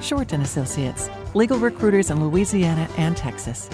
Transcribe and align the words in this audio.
Shorten 0.00 0.40
Associates, 0.40 1.10
legal 1.34 1.58
recruiters 1.58 2.10
in 2.10 2.26
Louisiana 2.26 2.88
and 2.96 3.16
Texas. 3.16 3.68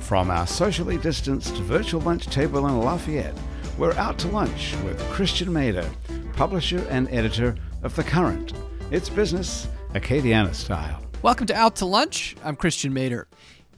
From 0.00 0.30
our 0.30 0.46
socially 0.46 0.98
distanced 0.98 1.54
virtual 1.54 2.02
lunch 2.02 2.26
table 2.26 2.66
in 2.66 2.78
Lafayette, 2.78 3.36
we're 3.78 3.94
out 3.94 4.18
to 4.18 4.28
lunch 4.28 4.76
with 4.84 5.00
Christian 5.10 5.48
Mader, 5.48 5.88
publisher 6.34 6.86
and 6.90 7.08
editor 7.10 7.56
of 7.82 7.96
The 7.96 8.04
Current. 8.04 8.52
It's 8.90 9.08
business, 9.08 9.66
Acadiana 9.94 10.54
style. 10.54 11.02
Welcome 11.22 11.46
to 11.46 11.54
Out 11.54 11.76
to 11.76 11.86
Lunch. 11.86 12.36
I'm 12.44 12.54
Christian 12.56 12.92
Mader. 12.92 13.24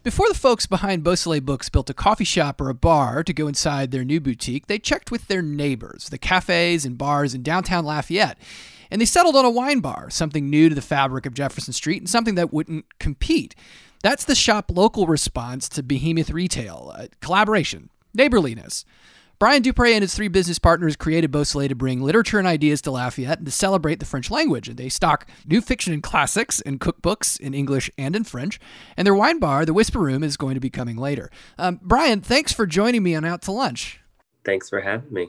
Before 0.04 0.28
the 0.28 0.34
folks 0.34 0.64
behind 0.64 1.02
Beausoleil 1.02 1.40
Books 1.40 1.68
built 1.68 1.90
a 1.90 1.94
coffee 1.94 2.24
shop 2.24 2.60
or 2.60 2.68
a 2.68 2.74
bar 2.74 3.24
to 3.24 3.32
go 3.32 3.48
inside 3.48 3.90
their 3.90 4.04
new 4.04 4.20
boutique, 4.20 4.68
they 4.68 4.78
checked 4.78 5.10
with 5.10 5.26
their 5.26 5.42
neighbors, 5.42 6.08
the 6.08 6.18
cafes 6.18 6.84
and 6.84 6.96
bars 6.96 7.34
in 7.34 7.42
downtown 7.42 7.84
Lafayette. 7.84 8.38
And 8.92 9.00
they 9.00 9.06
settled 9.06 9.34
on 9.34 9.44
a 9.44 9.50
wine 9.50 9.80
bar, 9.80 10.08
something 10.08 10.48
new 10.48 10.68
to 10.68 10.74
the 10.74 10.80
fabric 10.80 11.26
of 11.26 11.34
Jefferson 11.34 11.72
Street 11.72 11.98
and 11.98 12.08
something 12.08 12.36
that 12.36 12.52
wouldn't 12.52 12.98
compete. 13.00 13.56
That's 14.02 14.24
the 14.24 14.36
shop 14.36 14.70
local 14.72 15.08
response 15.08 15.68
to 15.70 15.82
behemoth 15.82 16.30
retail 16.30 16.92
uh, 16.94 17.06
collaboration, 17.20 17.90
neighborliness. 18.14 18.84
Brian 19.38 19.62
Dupre 19.62 19.92
and 19.92 20.02
his 20.02 20.16
three 20.16 20.26
business 20.26 20.58
partners 20.58 20.96
created 20.96 21.30
Beausoleil 21.30 21.68
to 21.68 21.76
bring 21.76 22.02
literature 22.02 22.40
and 22.40 22.48
ideas 22.48 22.82
to 22.82 22.90
Lafayette 22.90 23.38
and 23.38 23.46
to 23.46 23.52
celebrate 23.52 24.00
the 24.00 24.04
French 24.04 24.32
language. 24.32 24.68
And 24.68 24.76
they 24.76 24.88
stock 24.88 25.28
new 25.46 25.60
fiction 25.60 25.92
and 25.92 26.02
classics 26.02 26.60
and 26.62 26.80
cookbooks 26.80 27.38
in 27.38 27.54
English 27.54 27.88
and 27.96 28.16
in 28.16 28.24
French. 28.24 28.58
And 28.96 29.06
their 29.06 29.14
wine 29.14 29.38
bar, 29.38 29.64
the 29.64 29.72
Whisper 29.72 30.00
Room, 30.00 30.24
is 30.24 30.36
going 30.36 30.54
to 30.54 30.60
be 30.60 30.70
coming 30.70 30.96
later. 30.96 31.30
Um, 31.56 31.78
Brian, 31.82 32.20
thanks 32.20 32.52
for 32.52 32.66
joining 32.66 33.04
me 33.04 33.14
on 33.14 33.24
Out 33.24 33.42
to 33.42 33.52
Lunch. 33.52 34.00
Thanks 34.44 34.68
for 34.68 34.80
having 34.80 35.12
me 35.12 35.28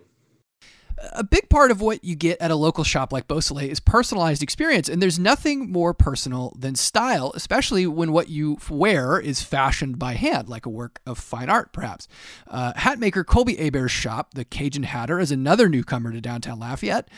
a 1.13 1.23
big 1.23 1.49
part 1.49 1.71
of 1.71 1.81
what 1.81 2.03
you 2.03 2.15
get 2.15 2.41
at 2.41 2.51
a 2.51 2.55
local 2.55 2.83
shop 2.83 3.11
like 3.11 3.27
Beausoleil 3.27 3.69
is 3.69 3.79
personalized 3.79 4.43
experience, 4.43 4.89
and 4.89 5.01
there's 5.01 5.19
nothing 5.19 5.71
more 5.71 5.93
personal 5.93 6.55
than 6.57 6.75
style, 6.75 7.31
especially 7.35 7.87
when 7.87 8.11
what 8.11 8.29
you 8.29 8.57
wear 8.69 9.19
is 9.19 9.41
fashioned 9.41 9.99
by 9.99 10.13
hand, 10.13 10.49
like 10.49 10.65
a 10.65 10.69
work 10.69 11.01
of 11.05 11.17
fine 11.17 11.49
art, 11.49 11.71
perhaps. 11.73 12.07
Uh, 12.47 12.73
hat 12.75 12.99
maker 12.99 13.23
Colby 13.23 13.55
Hebert's 13.55 13.93
shop, 13.93 14.33
the 14.33 14.45
Cajun 14.45 14.83
Hatter, 14.83 15.19
is 15.19 15.31
another 15.31 15.69
newcomer 15.69 16.11
to 16.11 16.21
downtown 16.21 16.59
Lafayette. 16.59 17.09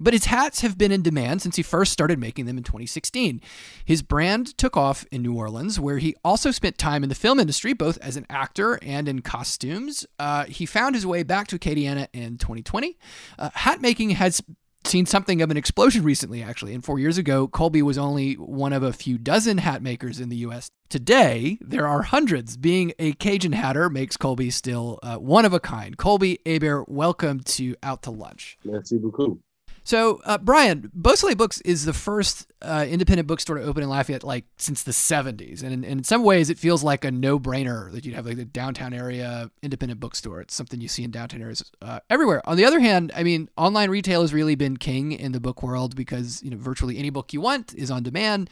But 0.00 0.12
his 0.12 0.26
hats 0.26 0.60
have 0.60 0.76
been 0.76 0.92
in 0.92 1.02
demand 1.02 1.42
since 1.42 1.56
he 1.56 1.62
first 1.62 1.92
started 1.92 2.18
making 2.18 2.46
them 2.46 2.58
in 2.58 2.64
2016. 2.64 3.40
His 3.84 4.02
brand 4.02 4.56
took 4.58 4.76
off 4.76 5.06
in 5.10 5.22
New 5.22 5.34
Orleans, 5.34 5.78
where 5.78 5.98
he 5.98 6.14
also 6.24 6.50
spent 6.50 6.78
time 6.78 7.02
in 7.02 7.08
the 7.08 7.14
film 7.14 7.38
industry, 7.38 7.72
both 7.72 7.98
as 7.98 8.16
an 8.16 8.26
actor 8.28 8.78
and 8.82 9.08
in 9.08 9.22
costumes. 9.22 10.06
Uh, 10.18 10.44
he 10.44 10.66
found 10.66 10.94
his 10.94 11.06
way 11.06 11.22
back 11.22 11.46
to 11.48 11.58
Acadiana 11.58 12.08
in 12.12 12.38
2020. 12.38 12.98
Uh, 13.38 13.50
hat 13.54 13.80
making 13.80 14.10
has 14.10 14.42
seen 14.86 15.06
something 15.06 15.40
of 15.42 15.50
an 15.50 15.56
explosion 15.56 16.02
recently, 16.02 16.42
actually. 16.42 16.74
And 16.74 16.84
four 16.84 16.98
years 16.98 17.18
ago, 17.18 17.48
Colby 17.48 17.82
was 17.82 17.98
only 17.98 18.34
one 18.34 18.72
of 18.72 18.82
a 18.82 18.92
few 18.92 19.18
dozen 19.18 19.58
hat 19.58 19.82
makers 19.82 20.20
in 20.20 20.28
the 20.28 20.36
U.S. 20.38 20.68
Today, 20.88 21.58
there 21.60 21.88
are 21.88 22.02
hundreds. 22.02 22.56
Being 22.56 22.92
a 22.98 23.12
Cajun 23.14 23.52
hatter 23.52 23.88
makes 23.88 24.16
Colby 24.16 24.50
still 24.50 24.98
uh, 25.02 25.16
one 25.16 25.44
of 25.44 25.52
a 25.52 25.60
kind. 25.60 25.96
Colby 25.96 26.38
Hebert, 26.44 26.88
welcome 26.88 27.40
to 27.40 27.74
Out 27.82 28.02
to 28.02 28.10
Lunch. 28.10 28.58
Merci 28.64 28.98
beaucoup. 28.98 29.40
So, 29.86 30.22
uh, 30.24 30.38
Brian, 30.38 30.90
Beausoleil 30.94 31.34
Books 31.34 31.60
is 31.60 31.84
the 31.84 31.92
first 31.92 32.50
uh, 32.62 32.86
independent 32.88 33.28
bookstore 33.28 33.58
to 33.58 33.62
open 33.64 33.82
in 33.82 33.90
Lafayette 33.90 34.24
like 34.24 34.46
since 34.56 34.82
the 34.82 34.92
70s. 34.92 35.62
And 35.62 35.74
in, 35.74 35.84
in 35.84 36.04
some 36.04 36.24
ways, 36.24 36.48
it 36.48 36.58
feels 36.58 36.82
like 36.82 37.04
a 37.04 37.10
no 37.10 37.38
brainer 37.38 37.92
that 37.92 38.06
you'd 38.06 38.14
have 38.14 38.24
like 38.24 38.38
a 38.38 38.46
downtown 38.46 38.94
area 38.94 39.50
independent 39.62 40.00
bookstore. 40.00 40.40
It's 40.40 40.54
something 40.54 40.80
you 40.80 40.88
see 40.88 41.04
in 41.04 41.10
downtown 41.10 41.42
areas 41.42 41.70
uh, 41.82 42.00
everywhere. 42.08 42.40
On 42.48 42.56
the 42.56 42.64
other 42.64 42.80
hand, 42.80 43.12
I 43.14 43.22
mean, 43.24 43.50
online 43.58 43.90
retail 43.90 44.22
has 44.22 44.32
really 44.32 44.54
been 44.54 44.78
king 44.78 45.12
in 45.12 45.32
the 45.32 45.40
book 45.40 45.62
world 45.62 45.94
because, 45.94 46.42
you 46.42 46.48
know, 46.48 46.56
virtually 46.56 46.96
any 46.96 47.10
book 47.10 47.34
you 47.34 47.42
want 47.42 47.74
is 47.74 47.90
on 47.90 48.02
demand. 48.02 48.48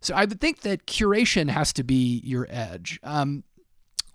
So 0.00 0.12
I 0.12 0.24
would 0.24 0.40
think 0.40 0.62
that 0.62 0.86
curation 0.86 1.50
has 1.50 1.72
to 1.74 1.84
be 1.84 2.20
your 2.24 2.48
edge. 2.50 2.98
Um, 3.04 3.44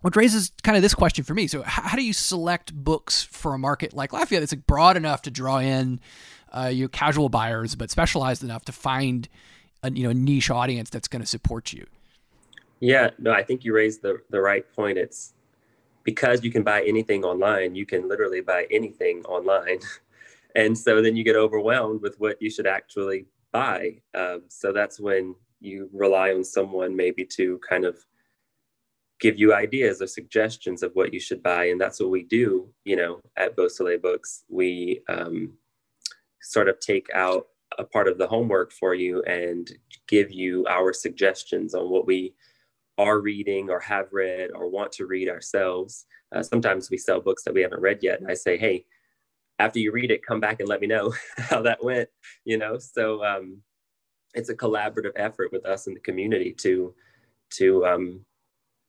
which 0.01 0.15
raises 0.15 0.51
kind 0.63 0.77
of 0.77 0.81
this 0.81 0.93
question 0.93 1.25
for 1.25 1.33
me. 1.33 1.47
So, 1.47 1.61
how 1.61 1.97
do 1.97 2.03
you 2.03 2.13
select 2.13 2.73
books 2.73 3.23
for 3.23 3.53
a 3.53 3.59
market 3.59 3.93
like 3.93 4.13
Lafayette 4.13 4.41
that's 4.41 4.53
like 4.53 4.65
broad 4.65 4.95
enough 4.95 5.23
to 5.23 5.31
draw 5.31 5.57
in 5.57 5.99
uh, 6.51 6.67
your 6.67 6.89
casual 6.89 7.29
buyers, 7.29 7.75
but 7.75 7.89
specialized 7.89 8.43
enough 8.43 8.65
to 8.65 8.71
find 8.71 9.27
a 9.83 9.91
you 9.91 10.03
know 10.03 10.11
niche 10.11 10.49
audience 10.49 10.89
that's 10.89 11.07
going 11.07 11.21
to 11.21 11.27
support 11.27 11.73
you. 11.73 11.85
Yeah, 12.79 13.11
no, 13.17 13.31
I 13.31 13.43
think 13.43 13.63
you 13.63 13.73
raised 13.73 14.01
the 14.01 14.21
the 14.29 14.41
right 14.41 14.65
point. 14.73 14.97
It's 14.97 15.33
because 16.03 16.43
you 16.43 16.51
can 16.51 16.63
buy 16.63 16.83
anything 16.83 17.23
online. 17.23 17.75
You 17.75 17.85
can 17.85 18.07
literally 18.07 18.41
buy 18.41 18.67
anything 18.71 19.23
online, 19.25 19.79
and 20.55 20.77
so 20.77 21.01
then 21.01 21.15
you 21.15 21.23
get 21.23 21.35
overwhelmed 21.35 22.01
with 22.01 22.19
what 22.19 22.41
you 22.41 22.49
should 22.49 22.67
actually 22.67 23.25
buy. 23.51 23.97
Um, 24.13 24.43
so 24.47 24.71
that's 24.71 24.99
when 24.99 25.35
you 25.59 25.89
rely 25.93 26.31
on 26.31 26.43
someone 26.43 26.95
maybe 26.95 27.25
to 27.25 27.59
kind 27.67 27.85
of 27.85 27.97
give 29.19 29.37
you 29.37 29.53
ideas 29.53 30.01
or 30.01 30.07
suggestions 30.07 30.81
of 30.81 30.93
what 30.93 31.13
you 31.13 31.19
should 31.19 31.43
buy 31.43 31.65
and 31.65 31.79
that's 31.79 31.99
what 31.99 32.09
we 32.09 32.23
do 32.23 32.69
you 32.85 32.95
know 32.95 33.19
at 33.35 33.55
beausoleil 33.55 33.99
books 33.99 34.45
we 34.49 35.01
um, 35.09 35.51
sort 36.41 36.69
of 36.69 36.79
take 36.79 37.07
out 37.13 37.47
a 37.77 37.83
part 37.83 38.07
of 38.07 38.17
the 38.17 38.27
homework 38.27 38.71
for 38.71 38.93
you 38.93 39.21
and 39.23 39.71
give 40.07 40.31
you 40.31 40.65
our 40.67 40.91
suggestions 40.93 41.73
on 41.73 41.89
what 41.89 42.07
we 42.07 42.33
are 42.97 43.21
reading 43.21 43.69
or 43.69 43.79
have 43.79 44.07
read 44.11 44.49
or 44.53 44.69
want 44.69 44.91
to 44.91 45.05
read 45.05 45.29
ourselves. 45.29 46.05
Uh, 46.33 46.43
sometimes 46.43 46.89
we 46.89 46.97
sell 46.97 47.21
books 47.21 47.43
that 47.43 47.53
we 47.53 47.61
haven't 47.61 47.81
read 47.81 47.99
yet, 48.01 48.19
and 48.19 48.29
I 48.29 48.33
say, 48.33 48.57
"Hey, 48.57 48.85
after 49.57 49.79
you 49.79 49.91
read 49.91 50.11
it, 50.11 50.25
come 50.25 50.39
back 50.39 50.59
and 50.59 50.69
let 50.69 50.81
me 50.81 50.87
know 50.87 51.13
how 51.37 51.61
that 51.61 51.83
went." 51.83 52.09
You 52.45 52.57
know, 52.57 52.77
so 52.77 53.23
um, 53.23 53.61
it's 54.33 54.49
a 54.49 54.55
collaborative 54.55 55.13
effort 55.15 55.51
with 55.51 55.65
us 55.65 55.87
in 55.87 55.93
the 55.93 55.99
community 56.01 56.53
to 56.59 56.93
to 57.51 57.85
um, 57.85 58.25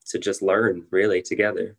to 0.06 0.18
just 0.18 0.42
learn 0.42 0.86
really 0.90 1.22
together. 1.22 1.76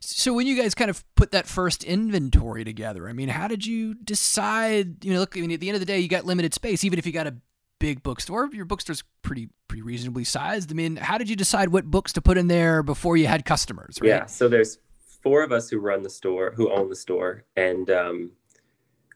So 0.00 0.32
when 0.32 0.46
you 0.46 0.60
guys 0.60 0.74
kind 0.74 0.90
of 0.90 1.04
put 1.14 1.32
that 1.32 1.46
first 1.46 1.84
inventory 1.84 2.64
together, 2.64 3.08
I 3.08 3.12
mean, 3.12 3.28
how 3.28 3.48
did 3.48 3.66
you 3.66 3.94
decide? 3.94 5.04
You 5.04 5.14
know, 5.14 5.20
look, 5.20 5.36
I 5.36 5.40
mean, 5.40 5.52
at 5.52 5.60
the 5.60 5.68
end 5.68 5.76
of 5.76 5.80
the 5.80 5.86
day, 5.86 5.98
you 5.98 6.08
got 6.08 6.24
limited 6.24 6.54
space. 6.54 6.84
Even 6.84 6.98
if 6.98 7.06
you 7.06 7.12
got 7.12 7.26
a 7.26 7.36
big 7.78 8.02
bookstore, 8.02 8.48
your 8.52 8.64
bookstore's 8.64 9.04
pretty 9.22 9.48
pretty 9.68 9.82
reasonably 9.82 10.24
sized. 10.24 10.70
I 10.70 10.74
mean, 10.74 10.96
how 10.96 11.18
did 11.18 11.28
you 11.28 11.36
decide 11.36 11.70
what 11.70 11.86
books 11.86 12.12
to 12.14 12.22
put 12.22 12.38
in 12.38 12.48
there 12.48 12.82
before 12.82 13.16
you 13.16 13.26
had 13.26 13.44
customers? 13.44 13.98
Right? 14.00 14.08
Yeah, 14.08 14.26
so 14.26 14.48
there's 14.48 14.78
four 15.22 15.42
of 15.42 15.52
us 15.52 15.68
who 15.68 15.78
run 15.78 16.02
the 16.02 16.10
store, 16.10 16.52
who 16.56 16.70
own 16.72 16.88
the 16.88 16.96
store, 16.96 17.44
and 17.56 17.90
um, 17.90 18.30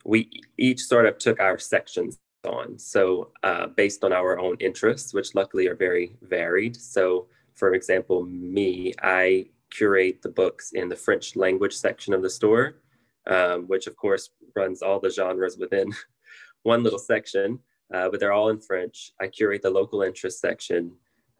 we 0.04 0.31
each 0.59 0.81
sort 0.81 1.06
of 1.06 1.19
took 1.19 1.41
our 1.41 1.59
sections 1.59 2.19
on. 2.44 2.78
So 2.78 3.31
uh, 3.43 3.69
based 3.69 4.04
on 4.04 4.12
our 4.12 4.38
own 4.38 4.56
interests, 4.60 5.14
which 5.14 5.34
luckily 5.34 5.69
are 5.69 5.76
very 5.76 6.16
varied. 6.22 6.76
So, 6.76 7.26
for 7.54 7.75
example, 7.75 8.25
me, 8.25 8.93
I 9.03 9.47
curate 9.72 10.22
the 10.22 10.28
books 10.28 10.72
in 10.72 10.88
the 10.88 10.96
French 10.96 11.36
language 11.36 11.74
section 11.74 12.14
of 12.14 12.22
the 12.22 12.30
store, 12.30 12.76
um, 13.26 13.64
which 13.66 13.86
of 13.86 13.96
course 13.96 14.30
runs 14.54 14.82
all 14.82 15.00
the 15.00 15.10
genres 15.10 15.56
within 15.58 15.92
one 16.62 16.82
little 16.82 16.98
section, 16.98 17.58
uh, 17.92 18.08
but 18.08 18.20
they're 18.20 18.32
all 18.32 18.50
in 18.50 18.60
French. 18.60 19.12
I 19.20 19.28
curate 19.28 19.62
the 19.62 19.70
local 19.70 20.02
interest 20.02 20.40
section 20.40 20.92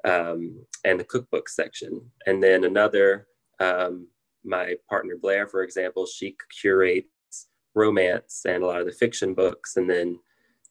um, 0.05 0.65
and 0.85 0.99
the 0.99 1.05
cookbook 1.05 1.49
section. 1.49 2.01
And 2.27 2.43
then 2.43 2.65
another, 2.65 3.27
um, 3.61 4.09
my 4.45 4.75
partner 4.89 5.15
Blair, 5.21 5.47
for 5.47 5.63
example, 5.63 6.07
she 6.07 6.37
curates 6.61 7.09
romance 7.75 8.43
and 8.47 8.63
a 8.63 8.67
lot 8.67 8.81
of 8.81 8.87
the 8.87 8.93
fiction 8.93 9.35
books. 9.35 9.77
And 9.77 9.89
then 9.89 10.19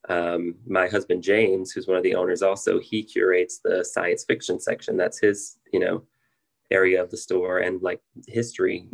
um, 0.09 0.55
my 0.67 0.87
husband 0.87 1.23
James, 1.23 1.71
who's 1.71 1.87
one 1.87 1.97
of 1.97 2.03
the 2.03 2.15
owners, 2.15 2.41
also 2.41 2.79
he 2.79 3.03
curates 3.03 3.59
the 3.63 3.83
science 3.83 4.25
fiction 4.25 4.59
section. 4.59 4.97
That's 4.97 5.19
his, 5.19 5.57
you 5.71 5.79
know, 5.79 6.03
area 6.71 7.01
of 7.01 7.11
the 7.11 7.17
store 7.17 7.59
and 7.59 7.81
like 7.81 8.01
history, 8.27 8.87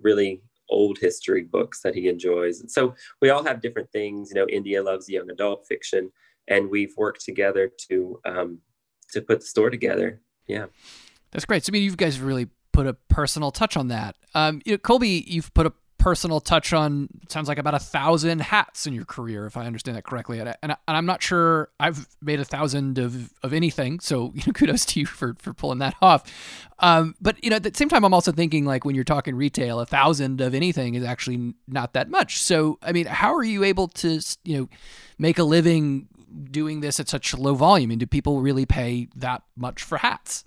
really 0.00 0.42
old 0.70 0.98
history 0.98 1.42
books 1.42 1.80
that 1.82 1.94
he 1.94 2.08
enjoys. 2.08 2.60
And 2.60 2.70
so 2.70 2.94
we 3.20 3.30
all 3.30 3.44
have 3.44 3.60
different 3.60 3.90
things. 3.90 4.30
You 4.30 4.40
know, 4.40 4.46
India 4.48 4.82
loves 4.82 5.08
young 5.08 5.30
adult 5.30 5.66
fiction, 5.68 6.10
and 6.48 6.70
we've 6.70 6.94
worked 6.96 7.24
together 7.24 7.70
to 7.88 8.20
um, 8.24 8.58
to 9.12 9.20
put 9.20 9.40
the 9.40 9.46
store 9.46 9.70
together. 9.70 10.20
Yeah, 10.46 10.66
that's 11.30 11.44
great. 11.44 11.64
So 11.64 11.70
I 11.70 11.72
mean, 11.72 11.82
you 11.82 11.94
guys 11.96 12.20
really 12.20 12.48
put 12.72 12.86
a 12.86 12.94
personal 13.08 13.50
touch 13.50 13.76
on 13.76 13.88
that. 13.88 14.16
Um, 14.34 14.60
you 14.64 14.72
know, 14.72 14.78
Colby, 14.78 15.24
you've 15.26 15.52
put 15.54 15.66
a 15.66 15.72
personal 16.04 16.38
touch 16.38 16.74
on 16.74 17.08
sounds 17.30 17.48
like 17.48 17.56
about 17.56 17.72
a 17.72 17.78
thousand 17.78 18.42
hats 18.42 18.86
in 18.86 18.92
your 18.92 19.06
career, 19.06 19.46
if 19.46 19.56
I 19.56 19.64
understand 19.64 19.96
that 19.96 20.04
correctly. 20.04 20.38
And, 20.38 20.50
I, 20.50 20.56
and 20.62 20.76
I'm 20.86 21.06
not 21.06 21.22
sure 21.22 21.70
I've 21.80 22.06
made 22.20 22.40
a 22.40 22.44
thousand 22.44 22.98
of, 22.98 23.32
of 23.42 23.54
anything, 23.54 24.00
so 24.00 24.30
you 24.34 24.42
know, 24.46 24.52
kudos 24.52 24.84
to 24.84 25.00
you 25.00 25.06
for 25.06 25.34
for 25.38 25.54
pulling 25.54 25.78
that 25.78 25.94
off. 26.02 26.30
Um, 26.78 27.14
but 27.22 27.42
you 27.42 27.48
know, 27.48 27.56
at 27.56 27.62
the 27.62 27.72
same 27.74 27.88
time, 27.88 28.04
I'm 28.04 28.12
also 28.12 28.32
thinking 28.32 28.66
like 28.66 28.84
when 28.84 28.94
you're 28.94 29.02
talking 29.02 29.34
retail, 29.34 29.80
a 29.80 29.86
thousand 29.86 30.42
of 30.42 30.54
anything 30.54 30.94
is 30.94 31.04
actually 31.04 31.54
not 31.66 31.94
that 31.94 32.10
much. 32.10 32.38
So 32.38 32.78
I 32.82 32.92
mean, 32.92 33.06
how 33.06 33.34
are 33.34 33.42
you 33.42 33.64
able 33.64 33.88
to 33.88 34.20
you 34.44 34.58
know 34.58 34.68
make 35.16 35.38
a 35.38 35.44
living 35.44 36.08
doing 36.50 36.80
this 36.80 37.00
at 37.00 37.08
such 37.08 37.32
low 37.32 37.54
volume? 37.54 37.90
And 37.90 37.98
do 37.98 38.06
people 38.06 38.42
really 38.42 38.66
pay 38.66 39.08
that 39.16 39.42
much 39.56 39.82
for 39.82 39.96
hats? 39.96 40.44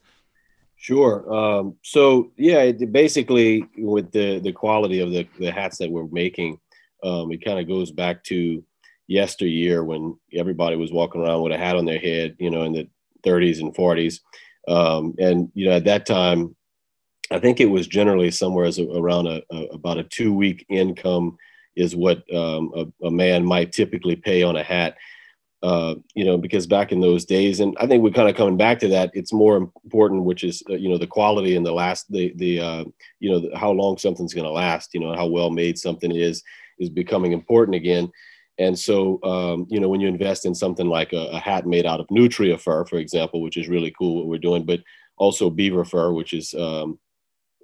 Sure. 0.87 1.29
Um, 1.33 1.75
so 1.83 2.31
yeah, 2.37 2.59
it, 2.59 2.93
basically 2.93 3.67
with 3.77 4.09
the 4.13 4.39
the 4.39 4.53
quality 4.53 5.01
of 5.01 5.11
the 5.11 5.27
the 5.37 5.51
hats 5.51 5.77
that 5.79 5.91
we're 5.91 6.07
making, 6.07 6.61
um, 7.03 7.29
it 7.33 7.43
kind 7.43 7.59
of 7.59 7.67
goes 7.67 7.91
back 7.91 8.23
to 8.25 8.63
yesteryear 9.05 9.83
when 9.83 10.17
everybody 10.33 10.77
was 10.77 10.93
walking 10.93 11.19
around 11.19 11.41
with 11.41 11.51
a 11.51 11.57
hat 11.57 11.75
on 11.75 11.83
their 11.83 11.99
head, 11.99 12.37
you 12.39 12.49
know, 12.49 12.63
in 12.63 12.71
the 12.71 12.87
30s 13.25 13.59
and 13.59 13.75
40s, 13.75 14.21
um, 14.69 15.13
and 15.19 15.51
you 15.55 15.65
know 15.65 15.75
at 15.75 15.83
that 15.83 16.05
time, 16.05 16.55
I 17.31 17.39
think 17.39 17.59
it 17.59 17.65
was 17.65 17.87
generally 17.87 18.31
somewhere 18.31 18.63
as 18.63 18.79
a, 18.79 18.87
around 18.89 19.27
a, 19.27 19.41
a, 19.51 19.63
about 19.73 19.97
a 19.97 20.05
two 20.05 20.33
week 20.33 20.65
income 20.69 21.35
is 21.75 21.97
what 21.97 22.19
um, 22.33 22.71
a, 22.73 23.07
a 23.07 23.11
man 23.11 23.43
might 23.43 23.73
typically 23.73 24.15
pay 24.15 24.41
on 24.41 24.55
a 24.55 24.63
hat 24.63 24.95
uh, 25.63 25.95
you 26.13 26.23
know, 26.23 26.37
because 26.37 26.67
back 26.67 26.91
in 26.91 27.01
those 27.01 27.25
days, 27.25 27.59
and 27.59 27.75
I 27.79 27.87
think 27.87 28.03
we're 28.03 28.11
kind 28.11 28.29
of 28.29 28.35
coming 28.35 28.57
back 28.57 28.79
to 28.79 28.87
that. 28.89 29.09
It's 29.13 29.33
more 29.33 29.57
important, 29.57 30.23
which 30.23 30.43
is 30.43 30.61
uh, 30.69 30.75
you 30.75 30.89
know 30.89 30.97
the 30.97 31.07
quality 31.07 31.55
and 31.55 31.65
the 31.65 31.71
last 31.71 32.11
the 32.11 32.31
the 32.35 32.59
uh, 32.59 32.83
you 33.19 33.31
know 33.31 33.39
the, 33.39 33.57
how 33.57 33.71
long 33.71 33.97
something's 33.97 34.33
going 34.33 34.45
to 34.45 34.51
last. 34.51 34.93
You 34.93 34.99
know 34.99 35.15
how 35.15 35.25
well 35.27 35.49
made 35.49 35.79
something 35.79 36.11
is 36.11 36.43
is 36.79 36.89
becoming 36.89 37.31
important 37.31 37.75
again. 37.75 38.11
And 38.59 38.77
so, 38.77 39.19
um, 39.23 39.67
you 39.69 39.79
know, 39.79 39.87
when 39.87 40.01
you 40.01 40.07
invest 40.07 40.45
in 40.45 40.55
something 40.55 40.87
like 40.87 41.13
a, 41.13 41.27
a, 41.27 41.39
hat 41.39 41.67
made 41.67 41.85
out 41.85 41.99
of 41.99 42.09
nutria 42.09 42.57
fur, 42.57 42.85
for 42.85 42.97
example, 42.97 43.41
which 43.41 43.55
is 43.55 43.67
really 43.67 43.93
cool 43.97 44.17
what 44.17 44.27
we're 44.27 44.39
doing, 44.39 44.65
but 44.65 44.79
also 45.17 45.51
beaver 45.51 45.85
fur, 45.85 46.11
which 46.11 46.33
is, 46.33 46.55
um, 46.55 46.97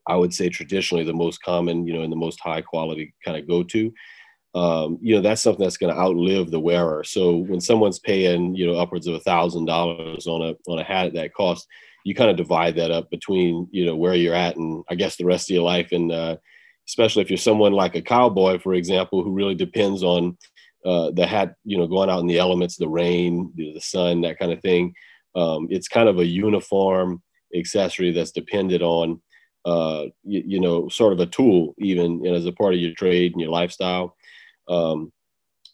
I 0.07 0.15
would 0.15 0.33
say, 0.35 0.49
traditionally 0.49 1.03
the 1.03 1.11
most 1.11 1.41
common, 1.41 1.87
you 1.87 1.93
know, 1.93 2.03
and 2.03 2.11
the 2.11 2.17
most 2.17 2.39
high 2.41 2.61
quality 2.61 3.13
kind 3.25 3.37
of 3.37 3.47
go 3.47 3.63
to 3.63 3.91
um, 4.55 4.99
you 5.01 5.15
know 5.15 5.21
that's 5.21 5.41
something 5.41 5.63
that's 5.63 5.77
going 5.77 5.93
to 5.93 5.99
outlive 5.99 6.51
the 6.51 6.59
wearer. 6.59 7.03
So 7.03 7.37
when 7.37 7.59
someone's 7.59 7.99
paying 7.99 8.55
you 8.55 8.67
know 8.67 8.77
upwards 8.77 9.07
of 9.07 9.15
a 9.15 9.19
thousand 9.19 9.65
dollars 9.65 10.27
on 10.27 10.41
a 10.41 10.71
on 10.71 10.79
a 10.79 10.83
hat 10.83 11.07
at 11.07 11.13
that 11.13 11.33
cost, 11.33 11.67
you 12.03 12.13
kind 12.13 12.29
of 12.29 12.37
divide 12.37 12.75
that 12.75 12.91
up 12.91 13.09
between 13.09 13.67
you 13.71 13.85
know 13.85 13.95
where 13.95 14.15
you're 14.15 14.35
at 14.35 14.57
and 14.57 14.83
I 14.89 14.95
guess 14.95 15.15
the 15.15 15.25
rest 15.25 15.49
of 15.49 15.55
your 15.55 15.63
life, 15.63 15.91
and 15.91 16.11
uh, 16.11 16.37
especially 16.87 17.21
if 17.21 17.29
you're 17.29 17.37
someone 17.37 17.73
like 17.73 17.95
a 17.95 18.01
cowboy, 18.01 18.59
for 18.59 18.73
example, 18.73 19.23
who 19.23 19.31
really 19.31 19.55
depends 19.55 20.03
on 20.03 20.37
uh, 20.85 21.11
the 21.11 21.25
hat, 21.25 21.55
you 21.63 21.77
know, 21.77 21.87
going 21.87 22.09
out 22.09 22.19
in 22.19 22.27
the 22.27 22.39
elements, 22.39 22.75
the 22.75 22.89
rain, 22.89 23.51
the, 23.55 23.79
sun, 23.79 24.21
that 24.21 24.37
kind 24.37 24.51
of 24.51 24.61
thing. 24.61 24.93
Um, 25.35 25.67
it's 25.69 25.87
kind 25.87 26.09
of 26.09 26.19
a 26.19 26.25
uniform 26.25 27.21
accessory 27.55 28.11
that's 28.11 28.31
depended 28.31 28.81
on, 28.81 29.21
uh, 29.65 30.05
you, 30.23 30.43
you, 30.45 30.59
know, 30.59 30.89
sort 30.89 31.13
of 31.13 31.21
a 31.21 31.25
tool, 31.25 31.73
even 31.77 32.25
as 32.27 32.45
a 32.45 32.51
part 32.51 32.73
of 32.73 32.81
your 32.81 32.93
trade 32.95 33.31
and 33.31 33.41
your 33.41 33.49
lifestyle. 33.49 34.15
Um, 34.67 35.11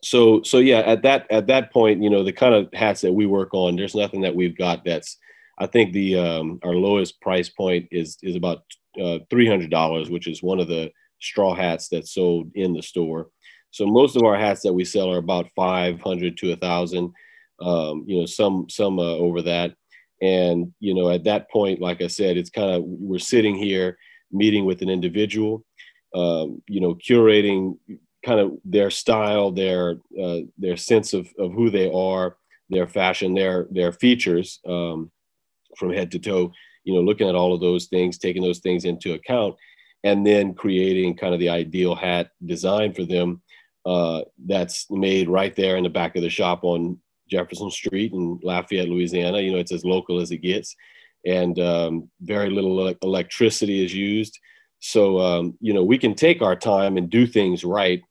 so 0.01 0.41
so 0.43 0.59
yeah, 0.59 0.79
at 0.79 1.03
that 1.03 1.27
at 1.29 1.47
that 1.47 1.71
point, 1.73 2.01
you 2.01 2.09
know, 2.09 2.23
the 2.23 2.31
kind 2.31 2.53
of 2.53 2.69
hats 2.73 3.01
that 3.01 3.13
we 3.13 3.25
work 3.25 3.49
on, 3.53 3.75
there's 3.75 3.95
nothing 3.95 4.21
that 4.21 4.35
we've 4.35 4.57
got 4.57 4.85
that's. 4.85 5.17
I 5.61 5.67
think 5.67 5.91
the 5.91 6.17
um, 6.17 6.59
our 6.63 6.73
lowest 6.73 7.19
price 7.19 7.49
point 7.49 7.87
is 7.91 8.17
is 8.23 8.35
about 8.35 8.63
uh, 9.01 9.19
three 9.29 9.47
hundred 9.47 9.71
dollars, 9.71 10.09
which 10.09 10.27
is 10.27 10.41
one 10.41 10.59
of 10.59 10.67
the 10.67 10.91
straw 11.19 11.53
hats 11.53 11.89
that's 11.89 12.13
sold 12.13 12.49
in 12.55 12.73
the 12.73 12.81
store. 12.81 13.27
So 13.71 13.85
most 13.85 14.15
of 14.15 14.23
our 14.23 14.37
hats 14.37 14.61
that 14.61 14.73
we 14.73 14.85
sell 14.85 15.11
are 15.11 15.17
about 15.17 15.51
five 15.55 16.01
hundred 16.01 16.37
to 16.37 16.53
a 16.53 16.55
thousand. 16.55 17.11
Um, 17.61 18.05
you 18.07 18.19
know, 18.19 18.25
some 18.25 18.67
some 18.69 18.99
uh, 18.99 19.15
over 19.17 19.41
that. 19.41 19.73
And 20.21 20.73
you 20.79 20.93
know, 20.93 21.09
at 21.09 21.25
that 21.25 21.49
point, 21.51 21.81
like 21.81 22.01
I 22.01 22.07
said, 22.07 22.37
it's 22.37 22.49
kind 22.49 22.71
of 22.71 22.83
we're 22.85 23.19
sitting 23.19 23.55
here 23.55 23.97
meeting 24.31 24.65
with 24.65 24.81
an 24.81 24.89
individual, 24.89 25.65
um, 26.13 26.61
you 26.67 26.81
know, 26.81 26.95
curating 26.95 27.77
kind 28.25 28.39
of 28.39 28.57
their 28.65 28.89
style, 28.89 29.51
their 29.51 29.97
uh, 30.21 30.39
their 30.57 30.77
sense 30.77 31.13
of, 31.13 31.27
of 31.37 31.53
who 31.53 31.69
they 31.69 31.91
are, 31.91 32.37
their 32.69 32.87
fashion, 32.87 33.33
their 33.33 33.67
their 33.71 33.91
features 33.91 34.59
um, 34.67 35.11
from 35.77 35.93
head 35.93 36.11
to 36.11 36.19
toe. 36.19 36.51
You 36.83 36.95
know, 36.95 37.01
looking 37.01 37.29
at 37.29 37.35
all 37.35 37.53
of 37.53 37.61
those 37.61 37.85
things, 37.85 38.17
taking 38.17 38.41
those 38.41 38.59
things 38.59 38.85
into 38.85 39.13
account, 39.13 39.55
and 40.03 40.25
then 40.25 40.53
creating 40.53 41.15
kind 41.15 41.33
of 41.33 41.39
the 41.39 41.49
ideal 41.49 41.95
hat 41.95 42.31
design 42.45 42.93
for 42.93 43.03
them 43.03 43.41
uh, 43.85 44.21
that's 44.45 44.89
made 44.89 45.29
right 45.29 45.55
there 45.55 45.77
in 45.77 45.83
the 45.83 45.89
back 45.89 46.15
of 46.15 46.21
the 46.21 46.29
shop 46.29 46.63
on 46.63 46.97
Jefferson 47.29 47.71
Street 47.71 48.13
in 48.13 48.39
Lafayette, 48.43 48.89
Louisiana. 48.89 49.39
You 49.39 49.51
know, 49.51 49.59
it's 49.59 49.71
as 49.71 49.85
local 49.85 50.19
as 50.19 50.31
it 50.31 50.37
gets, 50.37 50.75
and 51.25 51.57
um, 51.59 52.09
very 52.21 52.49
little 52.49 52.93
electricity 53.01 53.83
is 53.83 53.93
used. 53.93 54.39
So, 54.79 55.19
um, 55.19 55.57
you 55.59 55.73
know, 55.73 55.83
we 55.83 55.97
can 55.97 56.15
take 56.15 56.41
our 56.41 56.55
time 56.55 56.97
and 56.97 57.09
do 57.09 57.27
things 57.27 57.63
right 57.63 58.01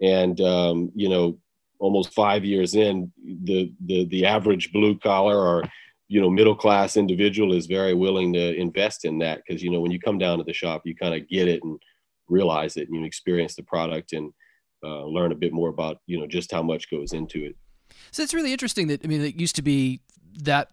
and 0.00 0.40
um, 0.40 0.90
you 0.94 1.08
know 1.08 1.38
almost 1.78 2.12
five 2.12 2.44
years 2.44 2.74
in 2.74 3.12
the 3.44 3.72
the 3.86 4.04
the 4.06 4.26
average 4.26 4.72
blue 4.72 4.98
collar 4.98 5.38
or 5.38 5.62
you 6.08 6.20
know 6.20 6.30
middle 6.30 6.56
class 6.56 6.96
individual 6.96 7.52
is 7.52 7.66
very 7.66 7.94
willing 7.94 8.32
to 8.32 8.54
invest 8.56 9.04
in 9.04 9.18
that. 9.18 9.42
Because 9.46 9.62
you 9.62 9.70
know 9.70 9.80
when 9.80 9.92
you 9.92 10.00
come 10.00 10.18
down 10.18 10.38
to 10.38 10.44
the 10.44 10.52
shop 10.52 10.82
you 10.84 10.94
kind 10.94 11.14
of 11.14 11.28
get 11.28 11.48
it 11.48 11.62
and 11.62 11.78
realize 12.28 12.76
it 12.76 12.88
and 12.88 12.96
you 12.96 13.04
experience 13.04 13.54
the 13.54 13.62
product 13.62 14.12
and 14.12 14.32
uh, 14.84 15.04
learn 15.04 15.32
a 15.32 15.36
bit 15.36 15.52
more 15.52 15.68
about 15.68 15.98
you 16.06 16.18
know 16.18 16.26
just 16.26 16.52
how 16.52 16.62
much 16.62 16.90
goes 16.90 17.12
into 17.12 17.44
it. 17.44 17.56
So 18.10 18.22
it's 18.22 18.34
really 18.34 18.52
interesting 18.52 18.88
that 18.88 19.04
i 19.04 19.08
mean 19.08 19.22
it 19.22 19.34
used 19.34 19.56
to 19.56 19.62
be 19.62 20.00
that 20.42 20.70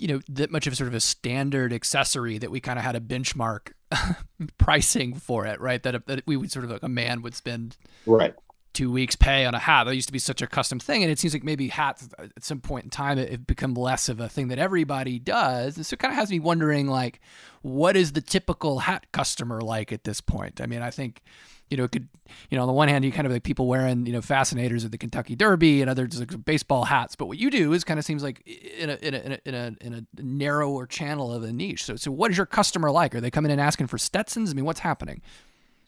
you 0.00 0.08
know 0.08 0.20
that 0.28 0.50
much 0.50 0.66
of 0.66 0.76
sort 0.76 0.88
of 0.88 0.94
a 0.94 1.00
standard 1.00 1.72
accessory 1.72 2.38
that 2.38 2.50
we 2.50 2.60
kind 2.60 2.78
of 2.78 2.84
had 2.84 2.94
a 2.94 3.00
benchmark 3.00 3.72
pricing 4.58 5.14
for 5.14 5.46
it 5.46 5.60
right? 5.60 5.82
That, 5.82 6.06
that 6.06 6.26
we 6.26 6.36
would 6.36 6.52
sort 6.52 6.64
of 6.64 6.70
like 6.70 6.82
a 6.82 6.88
man 6.88 7.22
would 7.22 7.34
spend 7.34 7.76
right 8.06 8.34
two 8.78 8.92
weeks 8.92 9.16
pay 9.16 9.44
on 9.44 9.54
a 9.54 9.58
hat. 9.58 9.84
That 9.84 9.94
used 9.96 10.08
to 10.08 10.12
be 10.12 10.20
such 10.20 10.40
a 10.40 10.46
custom 10.46 10.78
thing, 10.78 11.02
and 11.02 11.10
it 11.10 11.18
seems 11.18 11.34
like 11.34 11.42
maybe 11.42 11.66
hats 11.66 12.08
uh, 12.16 12.28
at 12.36 12.44
some 12.44 12.60
point 12.60 12.84
in 12.84 12.90
time 12.90 13.18
it, 13.18 13.44
become 13.44 13.74
less 13.74 14.08
of 14.08 14.20
a 14.20 14.28
thing 14.28 14.48
that 14.48 14.58
everybody 14.58 15.18
does. 15.18 15.76
And 15.76 15.84
so 15.84 15.94
it 15.94 15.98
kind 15.98 16.12
of 16.12 16.18
has 16.18 16.30
me 16.30 16.38
wondering, 16.38 16.86
like, 16.86 17.20
what 17.62 17.96
is 17.96 18.12
the 18.12 18.20
typical 18.20 18.78
hat 18.80 19.06
customer 19.10 19.60
like 19.60 19.92
at 19.92 20.04
this 20.04 20.20
point? 20.20 20.60
I 20.60 20.66
mean, 20.66 20.80
I 20.80 20.90
think 20.90 21.22
you 21.70 21.76
know, 21.76 21.84
it 21.84 21.92
could, 21.92 22.08
you 22.48 22.56
know, 22.56 22.62
on 22.62 22.66
the 22.66 22.72
one 22.72 22.88
hand, 22.88 23.04
you 23.04 23.12
kind 23.12 23.26
of 23.26 23.32
like 23.32 23.42
people 23.42 23.66
wearing, 23.66 24.06
you 24.06 24.12
know, 24.12 24.22
fascinators 24.22 24.86
at 24.86 24.90
the 24.90 24.96
Kentucky 24.96 25.36
Derby 25.36 25.82
and 25.82 25.90
others 25.90 26.18
like 26.18 26.44
baseball 26.44 26.84
hats. 26.84 27.14
But 27.14 27.26
what 27.26 27.36
you 27.36 27.50
do 27.50 27.74
is 27.74 27.84
kind 27.84 27.98
of 27.98 28.06
seems 28.06 28.22
like 28.22 28.40
in 28.46 28.88
a, 28.88 28.94
in 28.94 29.14
a, 29.14 29.18
in 29.18 29.32
a, 29.32 29.38
in 29.44 29.54
a, 29.54 29.74
in 29.82 29.94
a 29.94 30.22
narrower 30.22 30.86
channel 30.86 31.30
of 31.30 31.42
a 31.42 31.52
niche. 31.52 31.84
So, 31.84 31.96
so 31.96 32.10
what 32.10 32.30
is 32.30 32.36
your 32.38 32.46
customer 32.46 32.90
like? 32.90 33.14
Are 33.14 33.20
they 33.20 33.30
coming 33.30 33.50
in 33.50 33.58
asking 33.58 33.88
for 33.88 33.98
Stetsons? 33.98 34.50
I 34.50 34.54
mean, 34.54 34.64
what's 34.64 34.80
happening? 34.80 35.20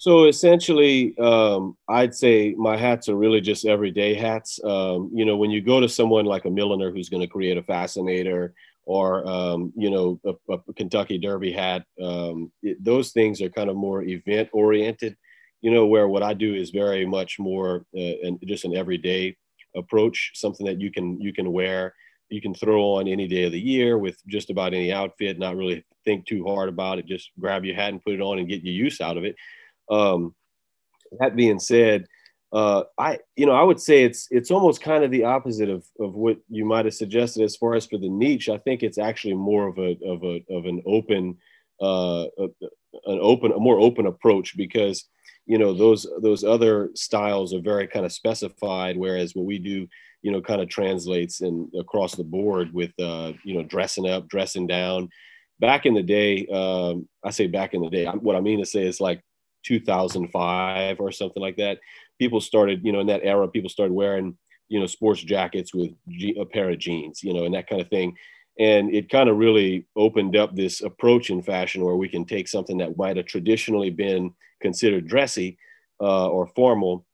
So 0.01 0.25
essentially, 0.25 1.15
um, 1.19 1.77
I'd 1.87 2.15
say 2.15 2.55
my 2.57 2.75
hats 2.75 3.11
are 3.11 3.17
really 3.17 3.43
just 3.43 3.67
everyday 3.67 4.15
hats. 4.15 4.59
Um, 4.65 5.11
you 5.13 5.27
know, 5.27 5.37
when 5.37 5.51
you 5.51 5.61
go 5.61 5.79
to 5.79 5.91
someone 5.91 6.25
like 6.25 6.47
a 6.47 6.51
milliner 6.51 6.91
who's 6.91 7.11
going 7.11 7.21
to 7.21 7.27
create 7.27 7.59
a 7.59 7.63
fascinator 7.63 8.55
or, 8.87 9.29
um, 9.29 9.75
you 9.77 9.91
know, 9.91 10.19
a, 10.25 10.55
a, 10.55 10.73
Kentucky 10.73 11.19
Derby 11.19 11.53
hat, 11.53 11.85
um, 12.03 12.51
it, 12.63 12.83
those 12.83 13.11
things 13.11 13.43
are 13.43 13.51
kind 13.51 13.69
of 13.69 13.77
more 13.77 14.03
event 14.03 14.49
oriented, 14.55 15.19
you 15.61 15.71
know, 15.71 15.85
where 15.85 16.09
what 16.09 16.23
I 16.23 16.33
do 16.33 16.55
is 16.55 16.71
very 16.71 17.05
much 17.05 17.39
more 17.39 17.85
uh, 17.95 18.17
and 18.23 18.39
just 18.47 18.65
an 18.65 18.75
everyday 18.75 19.37
approach, 19.77 20.31
something 20.33 20.65
that 20.65 20.81
you 20.81 20.91
can, 20.91 21.21
you 21.21 21.35
can 21.35 21.53
wear, 21.53 21.93
you 22.31 22.41
can 22.41 22.55
throw 22.55 22.95
on 22.95 23.07
any 23.07 23.29
day 23.29 23.43
of 23.43 23.53
the 23.53 23.61
year 23.61 23.99
with 23.99 24.17
just 24.27 24.49
about 24.49 24.73
any 24.73 24.95
outfit, 24.95 25.39
not 25.39 25.57
really 25.57 25.85
think 26.07 26.25
too 26.25 26.47
hard 26.47 26.71
about 26.71 26.99
it. 26.99 27.05
Just 27.05 27.33
grab 27.39 27.67
your 27.67 27.77
hat 27.77 27.93
and 27.93 28.03
put 28.03 28.15
it 28.15 28.23
on 28.23 28.39
and 28.39 28.49
get 28.49 28.63
your 28.63 28.73
use 28.73 29.03
out 29.03 29.19
of 29.19 29.25
it. 29.25 29.37
Um, 29.91 30.35
that 31.19 31.37
being 31.37 31.59
said, 31.59 32.07
uh, 32.53 32.85
I 32.99 33.19
you 33.37 33.47
know 33.47 33.53
I 33.53 33.63
would 33.63 33.81
say 33.81 34.03
it's 34.03 34.27
it's 34.31 34.51
almost 34.51 34.83
kind 34.83 35.05
of 35.05 35.11
the 35.11 35.25
opposite 35.25 35.69
of 35.69 35.85
of 36.01 36.15
what 36.15 36.39
you 36.49 36.65
might 36.65 36.85
have 36.85 36.95
suggested 36.95 37.45
as 37.45 37.57
far 37.57 37.75
as 37.75 37.87
for 37.87 37.99
the 37.99 38.09
niche. 38.09 38.49
I 38.49 38.59
think 38.59 38.83
it's 38.83 38.99
actually 38.99 39.35
more 39.35 39.69
of 39.69 39.79
a 39.79 39.97
of 40.05 40.25
a 40.25 40.43
of 40.51 40.67
an 40.67 40.83
open 40.87 41.37
uh, 41.81 42.27
an 42.39 43.19
open 43.21 43.53
a 43.53 43.59
more 43.59 43.79
open 43.79 44.07
approach 44.07 44.57
because 44.57 45.09
you 45.47 45.59
know 45.59 45.73
those 45.73 46.07
those 46.23 46.43
other 46.43 46.91
styles 46.95 47.55
are 47.55 47.61
very 47.61 47.87
kind 47.87 48.05
of 48.05 48.13
specified, 48.13 48.97
whereas 48.97 49.35
what 49.35 49.47
we 49.47 49.59
do 49.59 49.87
you 50.23 50.33
know 50.33 50.41
kind 50.41 50.61
of 50.61 50.69
translates 50.69 51.41
in 51.41 51.71
across 51.79 52.15
the 52.15 52.25
board 52.25 52.73
with 52.73 52.93
uh, 53.01 53.33
you 53.45 53.55
know 53.55 53.63
dressing 53.63 54.09
up, 54.09 54.29
dressing 54.29 54.67
down. 54.67 55.09
Back 55.61 55.85
in 55.85 55.93
the 55.93 56.03
day, 56.03 56.47
um, 56.47 57.07
I 57.23 57.31
say 57.31 57.47
back 57.47 57.75
in 57.75 57.83
the 57.83 57.91
day. 57.91 58.07
What 58.07 58.35
I 58.35 58.41
mean 58.41 58.61
to 58.61 58.67
say 58.67 58.87
is 58.87 59.01
like 59.01 59.23
2005 59.63 61.01
or 61.01 61.13
something 61.13 61.43
like 61.43 61.57
that. 61.57 61.79
People 62.19 62.41
started, 62.41 62.85
you 62.85 62.93
know, 62.93 63.01
in 63.01 63.07
that 63.07 63.25
era, 63.25 63.49
people 63.49 63.71
started 63.71 63.93
wearing, 63.93 64.37
you 64.69 64.79
know, 64.79 64.87
sports 64.87 65.23
jackets 65.23 65.75
with 65.75 65.91
a 66.37 66.45
pair 66.45 66.71
of 66.71 66.79
jeans, 66.79 67.23
you 67.23 67.33
know, 67.33 67.45
and 67.45 67.55
that 67.55 67.69
kind 67.69 67.81
of 67.81 67.89
thing. 67.89 68.17
And 68.59 68.95
it 68.95 69.09
kind 69.09 69.29
of 69.29 69.39
really 69.39 69.87
opened 69.97 70.37
up 70.37 70.55
this 70.55 70.83
approach 70.83 71.31
in 71.31 71.43
fashion 71.43 71.85
where 71.85 71.97
we 71.97 72.09
can 72.09 72.25
take 72.25 72.47
something 72.47 72.79
that 72.79 72.97
might 72.97 73.17
have 73.17 73.27
traditionally 73.27 73.91
been 73.91 74.35
considered 74.61 75.09
dressy 75.09 75.59
uh, 76.01 76.29
or 76.29 76.47
formal, 76.49 77.07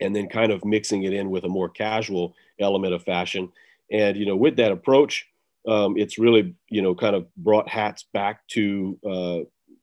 and 0.00 0.14
then 0.14 0.28
kind 0.28 0.52
of 0.52 0.64
mixing 0.64 1.02
it 1.02 1.12
in 1.12 1.30
with 1.30 1.44
a 1.44 1.48
more 1.48 1.68
casual 1.68 2.34
element 2.58 2.94
of 2.94 3.02
fashion. 3.02 3.50
And 3.90 4.16
you 4.16 4.26
know, 4.26 4.36
with 4.36 4.56
that 4.56 4.72
approach, 4.72 5.26
um, 5.66 5.96
it's 5.96 6.18
really 6.18 6.54
you 6.70 6.82
know 6.82 6.94
kind 6.94 7.16
of 7.16 7.26
brought 7.36 7.68
hats 7.68 8.06
back 8.12 8.46
to 8.48 8.98
uh, 9.04 9.38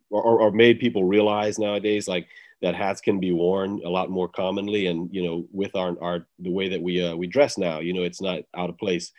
or, 0.10 0.40
or 0.40 0.52
made 0.52 0.80
people 0.80 1.04
realize 1.04 1.60
nowadays 1.60 2.08
like 2.08 2.28
that 2.62 2.76
hats 2.76 3.02
can 3.02 3.20
be 3.20 3.32
worn 3.32 3.82
a 3.86 3.90
lot 3.90 4.10
more 4.10 4.28
commonly 4.28 4.88
and 4.88 5.10
you 5.14 5.24
know 5.24 5.46
with 5.52 5.76
our 5.76 5.96
our 6.02 6.26
the 6.40 6.52
way 6.52 6.70
that 6.70 6.82
we 6.82 7.04
uh, 7.04 7.16
we 7.16 7.28
dress 7.28 7.58
now 7.58 7.80
you 7.80 7.94
know 7.94 8.04
it's 8.04 8.22
not 8.22 8.40
out 8.56 8.70
of 8.70 8.78
place. 8.78 9.12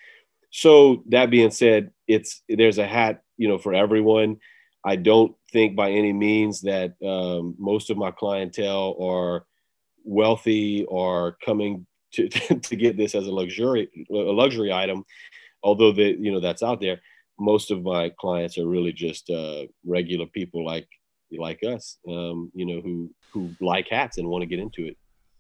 So 0.50 1.02
that 1.08 1.30
being 1.30 1.50
said 1.50 1.90
it's 2.06 2.42
there's 2.48 2.78
a 2.78 2.86
hat 2.86 3.22
you 3.36 3.48
know 3.48 3.58
for 3.58 3.74
everyone. 3.74 4.38
I 4.84 4.96
don't 4.96 5.34
think 5.52 5.74
by 5.74 5.90
any 5.90 6.12
means 6.12 6.60
that 6.62 6.94
um, 7.04 7.56
most 7.58 7.90
of 7.90 7.96
my 7.96 8.12
clientele 8.12 8.96
are 9.00 9.44
wealthy 10.04 10.84
or 10.84 11.36
coming 11.44 11.86
to, 12.12 12.28
to 12.28 12.76
get 12.76 12.96
this 12.96 13.14
as 13.14 13.26
a 13.26 13.32
luxury 13.32 13.88
a 14.10 14.14
luxury 14.14 14.72
item 14.72 15.04
although 15.62 15.92
the 15.92 16.16
you 16.18 16.30
know 16.32 16.40
that's 16.40 16.62
out 16.62 16.80
there 16.80 17.00
most 17.38 17.70
of 17.70 17.82
my 17.82 18.10
clients 18.18 18.58
are 18.58 18.66
really 18.66 18.92
just 18.92 19.30
uh, 19.30 19.64
regular 19.84 20.26
people 20.26 20.64
like 20.64 20.88
like 21.38 21.60
us 21.64 21.98
um, 22.08 22.50
you 22.54 22.64
know 22.64 22.80
who 22.80 23.10
who 23.32 23.50
like 23.60 23.88
hats 23.88 24.18
and 24.18 24.28
want 24.28 24.42
to 24.42 24.46
get 24.46 24.58
into 24.58 24.86
it 24.86 24.96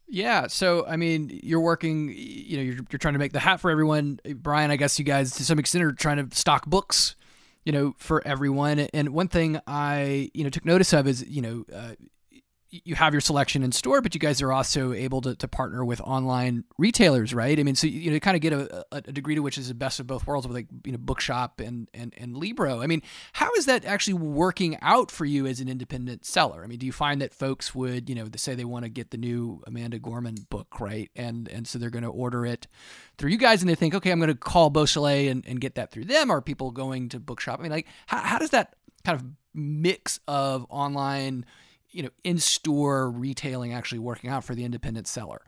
yeah. 0.08 0.46
So, 0.46 0.86
I 0.86 0.96
mean, 0.96 1.40
you're 1.42 1.60
working, 1.60 2.12
you 2.16 2.56
know, 2.56 2.62
you're, 2.62 2.76
you're 2.90 2.98
trying 2.98 3.14
to 3.14 3.18
make 3.18 3.32
the 3.32 3.40
hat 3.40 3.60
for 3.60 3.70
everyone. 3.70 4.20
Brian, 4.36 4.70
I 4.70 4.76
guess 4.76 4.98
you 4.98 5.04
guys 5.04 5.32
to 5.32 5.44
some 5.44 5.58
extent 5.58 5.84
are 5.84 5.92
trying 5.92 6.28
to 6.28 6.36
stock 6.36 6.66
books, 6.66 7.16
you 7.64 7.72
know, 7.72 7.94
for 7.98 8.26
everyone. 8.26 8.78
And 8.78 9.10
one 9.10 9.28
thing 9.28 9.60
I, 9.66 10.30
you 10.32 10.44
know, 10.44 10.50
took 10.50 10.64
notice 10.64 10.92
of 10.92 11.08
is, 11.08 11.26
you 11.26 11.42
know, 11.42 11.64
uh, 11.74 11.94
you 12.70 12.94
have 12.96 13.14
your 13.14 13.20
selection 13.20 13.62
in 13.62 13.70
store, 13.72 14.00
but 14.00 14.14
you 14.14 14.20
guys 14.20 14.42
are 14.42 14.52
also 14.52 14.92
able 14.92 15.20
to, 15.20 15.36
to 15.36 15.46
partner 15.46 15.84
with 15.84 16.00
online 16.00 16.64
retailers, 16.78 17.32
right? 17.32 17.58
I 17.58 17.62
mean, 17.62 17.76
so 17.76 17.86
you 17.86 18.10
know, 18.10 18.18
kind 18.18 18.34
of 18.34 18.40
get 18.40 18.52
a, 18.52 18.84
a, 18.90 19.00
degree 19.00 19.36
to 19.36 19.40
which 19.40 19.56
is 19.56 19.68
the 19.68 19.74
best 19.74 20.00
of 20.00 20.06
both 20.06 20.26
worlds 20.26 20.46
with 20.46 20.56
like 20.56 20.66
you 20.84 20.92
know 20.92 20.98
Bookshop 20.98 21.60
and 21.60 21.88
and 21.94 22.12
and 22.18 22.36
Libro. 22.36 22.82
I 22.82 22.86
mean, 22.86 23.02
how 23.32 23.50
is 23.52 23.66
that 23.66 23.84
actually 23.84 24.14
working 24.14 24.76
out 24.82 25.10
for 25.10 25.24
you 25.24 25.46
as 25.46 25.60
an 25.60 25.68
independent 25.68 26.24
seller? 26.24 26.64
I 26.64 26.66
mean, 26.66 26.78
do 26.78 26.86
you 26.86 26.92
find 26.92 27.20
that 27.20 27.32
folks 27.32 27.74
would 27.74 28.08
you 28.08 28.14
know 28.14 28.26
say 28.36 28.54
they 28.54 28.64
want 28.64 28.84
to 28.84 28.88
get 28.88 29.10
the 29.10 29.18
new 29.18 29.62
Amanda 29.66 29.98
Gorman 29.98 30.36
book, 30.50 30.80
right? 30.80 31.10
And 31.14 31.48
and 31.48 31.66
so 31.66 31.78
they're 31.78 31.90
going 31.90 32.02
to 32.04 32.10
order 32.10 32.44
it 32.44 32.66
through 33.16 33.30
you 33.30 33.38
guys, 33.38 33.62
and 33.62 33.70
they 33.70 33.76
think, 33.76 33.94
okay, 33.94 34.10
I'm 34.10 34.18
going 34.18 34.28
to 34.28 34.34
call 34.34 34.70
Beausoleil 34.70 35.30
and, 35.30 35.46
and 35.46 35.60
get 35.60 35.76
that 35.76 35.92
through 35.92 36.06
them. 36.06 36.30
Are 36.30 36.42
people 36.42 36.72
going 36.72 37.08
to 37.10 37.20
Bookshop? 37.20 37.60
I 37.60 37.62
mean, 37.62 37.72
like 37.72 37.86
how 38.06 38.18
how 38.18 38.38
does 38.38 38.50
that 38.50 38.74
kind 39.04 39.20
of 39.20 39.26
mix 39.54 40.20
of 40.26 40.66
online 40.68 41.46
you 41.96 42.02
know 42.02 42.10
in-store 42.24 43.10
retailing 43.10 43.72
actually 43.72 43.98
working 43.98 44.28
out 44.28 44.44
for 44.44 44.54
the 44.54 44.64
independent 44.64 45.06
seller? 45.06 45.40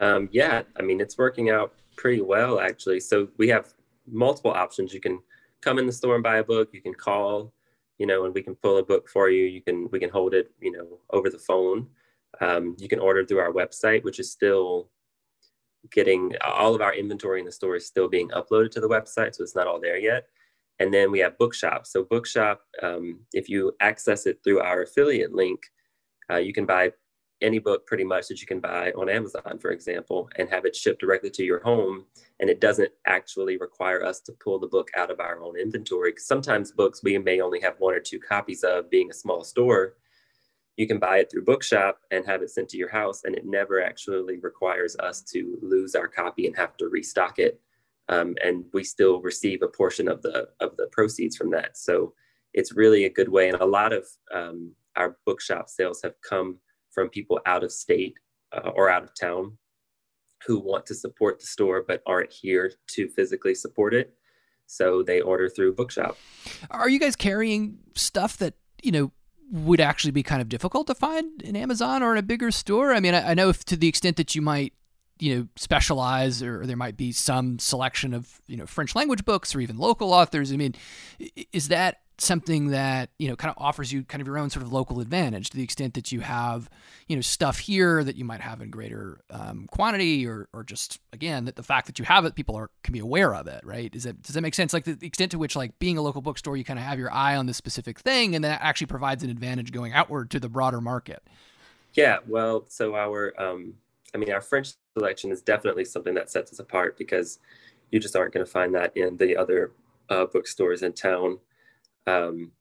Um, 0.00 0.28
yeah, 0.32 0.62
I 0.76 0.82
mean 0.82 1.00
it's 1.00 1.16
working 1.16 1.50
out 1.50 1.72
pretty 1.96 2.20
well 2.20 2.58
actually. 2.58 3.00
So 3.00 3.28
we 3.36 3.48
have 3.48 3.72
multiple 4.10 4.50
options. 4.50 4.92
You 4.92 5.00
can 5.00 5.20
come 5.60 5.78
in 5.78 5.86
the 5.86 5.92
store 5.92 6.16
and 6.16 6.24
buy 6.24 6.38
a 6.38 6.44
book. 6.44 6.70
You 6.72 6.82
can 6.82 6.94
call, 6.94 7.52
you 7.98 8.06
know, 8.06 8.24
and 8.24 8.34
we 8.34 8.42
can 8.42 8.56
pull 8.56 8.78
a 8.78 8.82
book 8.82 9.08
for 9.08 9.30
you. 9.30 9.44
You 9.44 9.62
can 9.62 9.88
we 9.92 10.00
can 10.00 10.10
hold 10.10 10.34
it, 10.34 10.50
you 10.60 10.72
know, 10.72 10.98
over 11.10 11.30
the 11.30 11.38
phone. 11.38 11.86
Um, 12.40 12.76
you 12.78 12.88
can 12.88 12.98
order 12.98 13.24
through 13.24 13.38
our 13.38 13.52
website, 13.52 14.02
which 14.02 14.18
is 14.18 14.30
still 14.30 14.90
getting 15.92 16.32
all 16.44 16.74
of 16.74 16.80
our 16.80 16.94
inventory 16.94 17.38
in 17.38 17.46
the 17.46 17.52
store 17.52 17.76
is 17.76 17.86
still 17.86 18.08
being 18.08 18.28
uploaded 18.30 18.72
to 18.72 18.80
the 18.80 18.88
website, 18.88 19.34
so 19.34 19.42
it's 19.42 19.54
not 19.54 19.68
all 19.68 19.80
there 19.80 19.96
yet. 19.96 20.26
And 20.80 20.94
then 20.94 21.10
we 21.10 21.18
have 21.20 21.38
Bookshop. 21.38 21.86
So 21.86 22.04
Bookshop, 22.04 22.62
um, 22.82 23.20
if 23.32 23.48
you 23.48 23.72
access 23.80 24.26
it 24.26 24.40
through 24.44 24.60
our 24.60 24.82
affiliate 24.82 25.34
link, 25.34 25.60
uh, 26.30 26.36
you 26.36 26.52
can 26.52 26.66
buy 26.66 26.92
any 27.40 27.58
book 27.58 27.86
pretty 27.86 28.04
much 28.04 28.28
that 28.28 28.40
you 28.40 28.46
can 28.46 28.60
buy 28.60 28.90
on 28.92 29.08
Amazon, 29.08 29.58
for 29.60 29.70
example, 29.70 30.28
and 30.36 30.48
have 30.48 30.64
it 30.64 30.74
shipped 30.74 31.00
directly 31.00 31.30
to 31.30 31.44
your 31.44 31.60
home. 31.60 32.04
And 32.40 32.50
it 32.50 32.60
doesn't 32.60 32.90
actually 33.06 33.56
require 33.58 34.04
us 34.04 34.20
to 34.22 34.32
pull 34.32 34.58
the 34.58 34.66
book 34.66 34.88
out 34.96 35.10
of 35.10 35.20
our 35.20 35.40
own 35.40 35.58
inventory. 35.58 36.14
Sometimes 36.16 36.72
books 36.72 37.02
we 37.02 37.16
may 37.18 37.40
only 37.40 37.60
have 37.60 37.74
one 37.78 37.94
or 37.94 38.00
two 38.00 38.18
copies 38.18 38.64
of, 38.64 38.90
being 38.90 39.10
a 39.10 39.14
small 39.14 39.44
store. 39.44 39.94
You 40.76 40.86
can 40.86 40.98
buy 40.98 41.18
it 41.18 41.30
through 41.30 41.44
Bookshop 41.44 42.00
and 42.10 42.24
have 42.26 42.42
it 42.42 42.50
sent 42.50 42.68
to 42.70 42.76
your 42.76 42.90
house, 42.90 43.24
and 43.24 43.34
it 43.34 43.44
never 43.44 43.82
actually 43.82 44.38
requires 44.38 44.96
us 44.96 45.22
to 45.32 45.58
lose 45.60 45.94
our 45.94 46.08
copy 46.08 46.46
and 46.46 46.56
have 46.56 46.76
to 46.76 46.88
restock 46.88 47.38
it 47.38 47.60
um, 48.08 48.34
and 48.42 48.64
we 48.72 48.84
still 48.84 49.20
receive 49.20 49.62
a 49.62 49.68
portion 49.68 50.08
of 50.08 50.22
the 50.22 50.48
of 50.60 50.76
the 50.76 50.88
proceeds 50.92 51.36
from 51.36 51.50
that. 51.50 51.76
So 51.76 52.14
it's 52.54 52.74
really 52.74 53.04
a 53.04 53.12
good 53.12 53.28
way, 53.28 53.48
and 53.48 53.60
a 53.60 53.66
lot 53.66 53.92
of 53.92 54.06
um, 54.34 54.74
our 54.96 55.16
bookshop 55.26 55.68
sales 55.68 56.00
have 56.02 56.14
come 56.28 56.58
from 56.90 57.08
people 57.08 57.40
out 57.46 57.62
of 57.62 57.72
state 57.72 58.18
uh, 58.52 58.70
or 58.74 58.90
out 58.90 59.04
of 59.04 59.10
town 59.18 59.58
who 60.46 60.58
want 60.58 60.86
to 60.86 60.94
support 60.94 61.38
the 61.40 61.46
store 61.46 61.84
but 61.86 62.02
aren't 62.06 62.32
here 62.32 62.72
to 62.86 63.08
physically 63.08 63.54
support 63.54 63.92
it. 63.92 64.14
So 64.66 65.02
they 65.02 65.20
order 65.20 65.48
through 65.48 65.74
bookshop. 65.74 66.16
Are 66.70 66.88
you 66.88 67.00
guys 67.00 67.16
carrying 67.16 67.78
stuff 67.94 68.36
that 68.38 68.54
you 68.82 68.92
know 68.92 69.12
would 69.50 69.80
actually 69.80 70.10
be 70.10 70.22
kind 70.22 70.42
of 70.42 70.48
difficult 70.48 70.86
to 70.86 70.94
find 70.94 71.42
in 71.42 71.56
Amazon 71.56 72.02
or 72.02 72.12
in 72.12 72.18
a 72.18 72.22
bigger 72.22 72.50
store? 72.50 72.92
I 72.92 73.00
mean, 73.00 73.14
I, 73.14 73.30
I 73.30 73.34
know 73.34 73.48
if 73.48 73.64
to 73.66 73.76
the 73.76 73.88
extent 73.88 74.16
that 74.16 74.34
you 74.34 74.42
might 74.42 74.72
you 75.20 75.36
know 75.36 75.48
specialize 75.56 76.42
or 76.42 76.66
there 76.66 76.76
might 76.76 76.96
be 76.96 77.12
some 77.12 77.58
selection 77.58 78.14
of 78.14 78.40
you 78.46 78.56
know 78.56 78.66
french 78.66 78.94
language 78.94 79.24
books 79.24 79.54
or 79.54 79.60
even 79.60 79.78
local 79.78 80.12
authors. 80.12 80.52
I 80.52 80.56
mean 80.56 80.74
is 81.52 81.68
that 81.68 82.00
something 82.20 82.68
that 82.68 83.10
you 83.18 83.28
know 83.28 83.36
kind 83.36 83.50
of 83.50 83.62
offers 83.62 83.92
you 83.92 84.02
kind 84.02 84.20
of 84.20 84.26
your 84.26 84.38
own 84.38 84.50
sort 84.50 84.64
of 84.64 84.72
local 84.72 85.00
advantage 85.00 85.50
to 85.50 85.56
the 85.56 85.62
extent 85.62 85.94
that 85.94 86.10
you 86.10 86.20
have 86.20 86.68
you 87.06 87.14
know 87.14 87.22
stuff 87.22 87.58
here 87.58 88.02
that 88.02 88.16
you 88.16 88.24
might 88.24 88.40
have 88.40 88.60
in 88.60 88.70
greater 88.70 89.20
um, 89.30 89.68
quantity 89.70 90.26
or 90.26 90.48
or 90.52 90.64
just 90.64 90.98
again 91.12 91.44
that 91.44 91.56
the 91.56 91.62
fact 91.62 91.86
that 91.86 91.98
you 91.98 92.04
have 92.04 92.24
it 92.24 92.34
people 92.34 92.56
are 92.56 92.70
can 92.82 92.92
be 92.92 92.98
aware 92.98 93.34
of 93.34 93.46
it 93.46 93.60
right? 93.64 93.94
Is 93.94 94.02
that 94.02 94.20
does 94.22 94.34
that 94.34 94.40
make 94.40 94.54
sense? 94.54 94.72
Like 94.72 94.84
the, 94.84 94.94
the 94.94 95.06
extent 95.06 95.30
to 95.30 95.38
which 95.38 95.54
like 95.54 95.78
being 95.78 95.96
a 95.96 96.02
local 96.02 96.20
bookstore 96.20 96.56
you 96.56 96.64
kind 96.64 96.78
of 96.78 96.84
have 96.84 96.98
your 96.98 97.12
eye 97.12 97.36
on 97.36 97.46
this 97.46 97.56
specific 97.56 98.00
thing 98.00 98.34
and 98.34 98.44
that 98.44 98.60
actually 98.62 98.88
provides 98.88 99.22
an 99.22 99.30
advantage 99.30 99.70
going 99.70 99.92
outward 99.92 100.30
to 100.32 100.40
the 100.40 100.48
broader 100.48 100.80
market. 100.80 101.22
Yeah 101.94 102.18
well 102.26 102.64
so 102.68 102.96
our 102.96 103.32
um 103.40 103.74
I 104.14 104.18
mean, 104.18 104.32
our 104.32 104.40
French 104.40 104.72
selection 104.96 105.30
is 105.30 105.42
definitely 105.42 105.84
something 105.84 106.14
that 106.14 106.30
sets 106.30 106.52
us 106.52 106.58
apart 106.58 106.96
because 106.96 107.38
you 107.90 108.00
just 108.00 108.16
aren't 108.16 108.32
going 108.32 108.44
to 108.44 108.50
find 108.50 108.74
that 108.74 108.96
in 108.96 109.16
the 109.16 109.36
other 109.36 109.72
uh, 110.08 110.26
bookstores 110.26 110.82
in 110.82 110.92
town. 110.92 111.38
Um, 112.06 112.52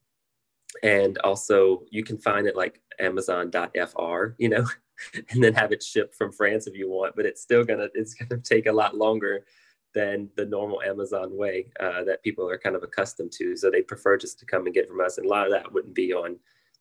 and 0.84 1.18
also, 1.20 1.84
you 1.90 2.04
can 2.04 2.18
find 2.18 2.48
it 2.48 2.56
like 2.56 2.82
Amazon.fr, 3.00 4.26
you 4.38 4.50
know, 4.50 4.66
and 5.30 5.44
then 5.44 5.54
have 5.54 5.72
it 5.72 5.82
shipped 5.82 6.16
from 6.16 6.32
France 6.32 6.68
if 6.68 6.76
you 6.76 6.90
want. 6.90 7.16
But 7.16 7.26
it's 7.26 7.42
still 7.42 7.64
gonna 7.64 7.88
it's 7.94 8.14
gonna 8.14 8.42
take 8.42 8.68
a 8.68 8.72
lot 8.72 8.96
longer 8.96 9.46
than 9.94 10.30
the 10.36 10.46
normal 10.46 10.82
Amazon 10.82 11.36
way 11.36 11.68
uh, 11.80 12.04
that 12.04 12.22
people 12.22 12.48
are 12.48 12.58
kind 12.58 12.76
of 12.76 12.84
accustomed 12.84 13.32
to. 13.32 13.56
So 13.56 13.72
they 13.72 13.82
prefer 13.82 14.18
just 14.18 14.38
to 14.40 14.46
come 14.46 14.66
and 14.66 14.76
get 14.76 14.88
from 14.88 15.02
us. 15.02 15.18
And 15.18 15.26
a 15.26 15.30
lot 15.30 15.48
of 15.48 15.54
that 15.54 15.72
wouldn't 15.72 15.96
be 15.96 16.14
on 16.14 16.38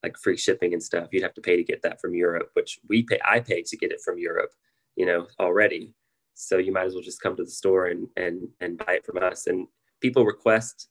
like 0.06 0.16
free 0.16 0.36
shipping 0.36 0.72
and 0.72 0.82
stuff. 0.82 1.08
You'd 1.10 1.24
have 1.24 1.34
to 1.34 1.40
pay 1.40 1.56
to 1.56 1.64
get 1.64 1.82
that 1.82 2.00
from 2.00 2.14
Europe, 2.14 2.50
which 2.54 2.78
we 2.88 3.02
pay. 3.02 3.18
I 3.24 3.40
pay 3.40 3.62
to 3.62 3.76
get 3.76 3.90
it 3.90 4.00
from 4.00 4.18
Europe, 4.18 4.52
you 4.94 5.04
know, 5.04 5.26
already. 5.40 5.94
So 6.34 6.58
you 6.58 6.72
might 6.72 6.86
as 6.86 6.94
well 6.94 7.02
just 7.02 7.20
come 7.20 7.34
to 7.36 7.44
the 7.44 7.50
store 7.50 7.86
and 7.86 8.08
and 8.16 8.48
and 8.60 8.78
buy 8.78 8.94
it 8.98 9.06
from 9.06 9.18
us. 9.22 9.46
And 9.48 9.66
people 10.00 10.24
request, 10.24 10.88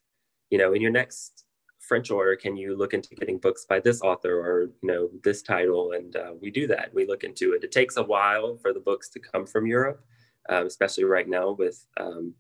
you 0.50 0.58
know, 0.58 0.74
in 0.74 0.82
your 0.82 0.92
next 0.92 1.46
French 1.80 2.10
order, 2.12 2.36
can 2.36 2.58
you 2.58 2.76
look 2.76 2.94
into 2.94 3.16
getting 3.16 3.38
books 3.38 3.66
by 3.70 3.80
this 3.80 4.02
author 4.02 4.36
or 4.40 4.64
you 4.82 4.88
know 4.92 5.10
this 5.24 5.42
title? 5.42 5.94
And 5.94 6.16
uh, 6.16 6.34
we 6.42 6.52
do 6.52 6.68
that. 6.68 6.94
We 6.94 7.08
look 7.08 7.24
into 7.24 7.54
it. 7.54 7.64
It 7.64 7.72
takes 7.72 7.98
a 7.98 8.04
while 8.04 8.58
for 8.58 8.74
the 8.74 8.86
books 8.90 9.10
to 9.10 9.20
come 9.20 9.46
from 9.46 9.66
Europe, 9.66 10.04
um, 10.50 10.66
especially 10.66 11.06
right 11.06 11.30
now 11.30 11.52
with 11.52 11.78
um, 11.98 12.34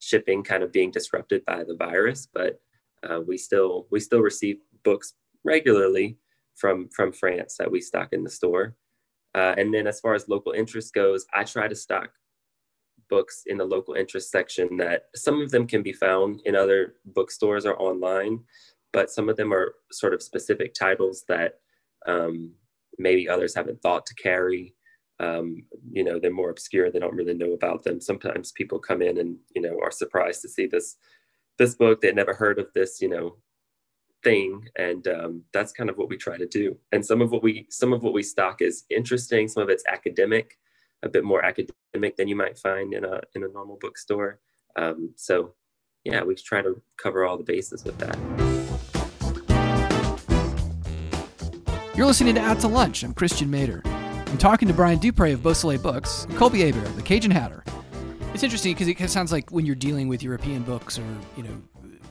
shipping 0.00 0.42
kind 0.42 0.62
of 0.62 0.72
being 0.72 0.90
disrupted 0.90 1.44
by 1.46 1.64
the 1.64 1.76
virus. 1.76 2.28
But 2.38 2.60
uh, 3.08 3.20
we 3.26 3.38
still 3.38 3.86
we 3.90 4.00
still 4.00 4.20
receive 4.20 4.58
books 4.82 5.14
regularly 5.44 6.18
from 6.56 6.88
from 6.88 7.12
France 7.12 7.56
that 7.58 7.70
we 7.70 7.80
stock 7.80 8.08
in 8.12 8.24
the 8.24 8.30
store. 8.30 8.76
Uh, 9.34 9.54
and 9.56 9.72
then 9.72 9.86
as 9.86 10.00
far 10.00 10.14
as 10.14 10.28
local 10.28 10.52
interest 10.52 10.94
goes, 10.94 11.26
I 11.34 11.44
try 11.44 11.68
to 11.68 11.74
stock 11.74 12.10
books 13.08 13.42
in 13.46 13.58
the 13.58 13.64
local 13.64 13.94
interest 13.94 14.30
section 14.30 14.76
that 14.78 15.04
some 15.14 15.40
of 15.40 15.50
them 15.50 15.66
can 15.66 15.82
be 15.82 15.92
found 15.92 16.40
in 16.44 16.54
other 16.56 16.94
bookstores 17.04 17.64
or 17.64 17.80
online, 17.80 18.40
but 18.92 19.10
some 19.10 19.28
of 19.28 19.36
them 19.36 19.52
are 19.52 19.74
sort 19.92 20.14
of 20.14 20.22
specific 20.22 20.74
titles 20.74 21.24
that 21.28 21.60
um, 22.06 22.52
maybe 22.98 23.28
others 23.28 23.54
haven't 23.54 23.80
thought 23.82 24.06
to 24.06 24.14
carry. 24.14 24.74
Um, 25.20 25.64
you 25.90 26.04
know, 26.04 26.18
they're 26.18 26.30
more 26.30 26.50
obscure. 26.50 26.90
They 26.90 26.98
don't 26.98 27.14
really 27.14 27.34
know 27.34 27.52
about 27.52 27.82
them. 27.82 28.00
Sometimes 28.00 28.52
people 28.52 28.78
come 28.78 29.02
in 29.02 29.18
and, 29.18 29.36
you 29.54 29.62
know, 29.62 29.78
are 29.82 29.90
surprised 29.90 30.42
to 30.42 30.48
see 30.48 30.66
this, 30.66 30.96
this 31.58 31.74
book. 31.74 32.00
They'd 32.00 32.14
never 32.14 32.34
heard 32.34 32.58
of 32.58 32.72
this, 32.72 33.00
you 33.00 33.08
know, 33.08 33.36
thing 34.22 34.68
and 34.76 35.06
um, 35.08 35.42
that's 35.52 35.72
kind 35.72 35.88
of 35.88 35.96
what 35.96 36.08
we 36.08 36.16
try 36.16 36.36
to 36.36 36.46
do. 36.46 36.76
And 36.92 37.04
some 37.04 37.22
of 37.22 37.30
what 37.30 37.42
we 37.42 37.66
some 37.70 37.92
of 37.92 38.02
what 38.02 38.12
we 38.12 38.22
stock 38.22 38.60
is 38.60 38.84
interesting 38.90 39.48
some 39.48 39.62
of 39.62 39.68
it's 39.68 39.84
academic 39.86 40.58
a 41.02 41.08
bit 41.08 41.24
more 41.24 41.44
academic 41.44 42.16
than 42.16 42.26
you 42.26 42.34
might 42.34 42.58
find 42.58 42.94
in 42.94 43.04
a 43.04 43.20
in 43.34 43.44
a 43.44 43.48
normal 43.48 43.78
bookstore. 43.80 44.40
Um, 44.76 45.12
so 45.16 45.54
yeah 46.04 46.22
we 46.22 46.34
try 46.34 46.62
to 46.62 46.80
cover 46.96 47.24
all 47.24 47.36
the 47.36 47.44
bases 47.44 47.84
with 47.84 47.98
that. 47.98 48.16
You're 51.96 52.06
listening 52.06 52.36
to 52.36 52.40
out 52.40 52.60
to 52.60 52.68
lunch. 52.68 53.02
I'm 53.02 53.14
christian 53.14 53.48
mader. 53.48 53.86
I'm 54.28 54.38
talking 54.38 54.68
to 54.68 54.74
Brian 54.74 54.98
Dupre 54.98 55.32
of 55.32 55.42
Beausoleil 55.42 55.80
Books 55.80 56.24
and 56.24 56.36
Colby 56.36 56.60
Hebert 56.60 56.94
the 56.96 57.02
Cajun 57.02 57.30
Hatter. 57.30 57.64
It's 58.34 58.42
interesting 58.42 58.74
because 58.74 58.86
it 58.86 59.10
sounds 59.10 59.32
like 59.32 59.50
when 59.50 59.66
you're 59.66 59.74
dealing 59.74 60.06
with 60.06 60.22
European 60.22 60.62
books 60.62 60.98
or, 60.98 61.04
you 61.36 61.42
know, 61.42 61.62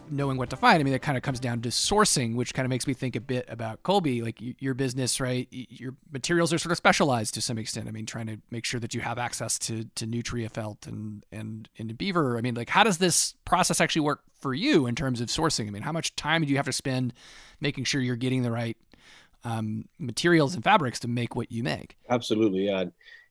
knowing 0.10 0.38
what 0.38 0.50
to 0.50 0.56
find. 0.56 0.80
I 0.80 0.84
mean, 0.84 0.94
that 0.94 1.02
kind 1.02 1.18
of 1.18 1.24
comes 1.24 1.40
down 1.40 1.62
to 1.62 1.70
sourcing, 1.70 2.36
which 2.36 2.54
kind 2.54 2.66
of 2.66 2.70
makes 2.70 2.88
me 2.88 2.94
think 2.94 3.16
a 3.16 3.22
bit 3.22 3.46
about 3.50 3.84
Colby, 3.84 4.22
like 4.22 4.38
your 4.40 4.74
business, 4.74 5.20
right? 5.20 5.48
Your 5.52 5.96
materials 6.12 6.54
are 6.54 6.58
sort 6.58 6.72
of 6.72 6.78
specialized 6.78 7.34
to 7.36 7.42
some 7.42 7.58
extent. 7.58 7.88
I 7.88 7.92
mean, 7.92 8.06
trying 8.06 8.28
to 8.28 8.40
make 8.52 8.66
sure 8.66 8.80
that 8.80 8.94
you 8.94 9.02
have 9.02 9.18
access 9.18 9.60
to 9.60 9.86
to 9.96 10.06
Nutria 10.06 10.50
felt 10.50 10.88
and 10.88 11.26
and 11.32 11.70
into 11.76 11.94
beaver. 11.94 12.38
I 12.38 12.42
mean, 12.42 12.56
like, 12.56 12.70
how 12.70 12.84
does 12.84 12.98
this 12.98 13.36
process 13.46 13.82
actually 13.82 14.02
work 14.02 14.22
for 14.40 14.54
you 14.54 14.86
in 14.86 14.96
terms 14.96 15.22
of 15.22 15.28
sourcing? 15.28 15.68
I 15.68 15.72
mean, 15.72 15.84
how 15.84 15.92
much 15.92 16.16
time 16.16 16.44
do 16.44 16.50
you 16.50 16.58
have 16.58 16.66
to 16.66 16.74
spend 16.74 17.14
making 17.60 17.84
sure 17.86 18.02
you're 18.02 18.16
getting 18.16 18.44
the 18.44 18.52
right 18.52 18.78
um, 19.44 19.88
materials 20.00 20.56
and 20.56 20.64
fabrics 20.64 21.00
to 21.02 21.08
make 21.08 21.36
what 21.36 21.52
you 21.52 21.64
make? 21.64 21.98
Absolutely, 22.10 22.66
yeah. 22.66 22.86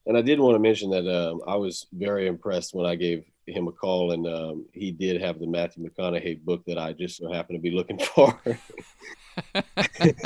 And 0.07 0.17
I 0.17 0.23
did 0.23 0.39
want 0.39 0.55
to 0.55 0.61
mention 0.61 0.91
that 0.91 1.09
um, 1.09 1.43
I 1.47 1.57
was 1.57 1.87
very 1.93 2.29
impressed 2.29 2.75
when 2.75 2.87
I 2.87 2.95
gave 2.95 3.25
him 3.47 3.69
a 3.69 3.73
call, 3.73 4.13
and 4.13 4.27
um, 4.27 4.67
he 4.73 4.91
did 4.91 5.21
have 5.21 5.39
the 5.39 5.47
Matthew 5.47 5.89
McConaughey 5.89 6.43
book 6.43 6.65
that 6.67 6.79
I 6.79 6.93
just 6.93 7.19
so 7.19 7.33
happened 7.33 7.59
to 7.59 7.63
be 7.63 7.71
looking 7.71 7.99
for. 8.15 8.39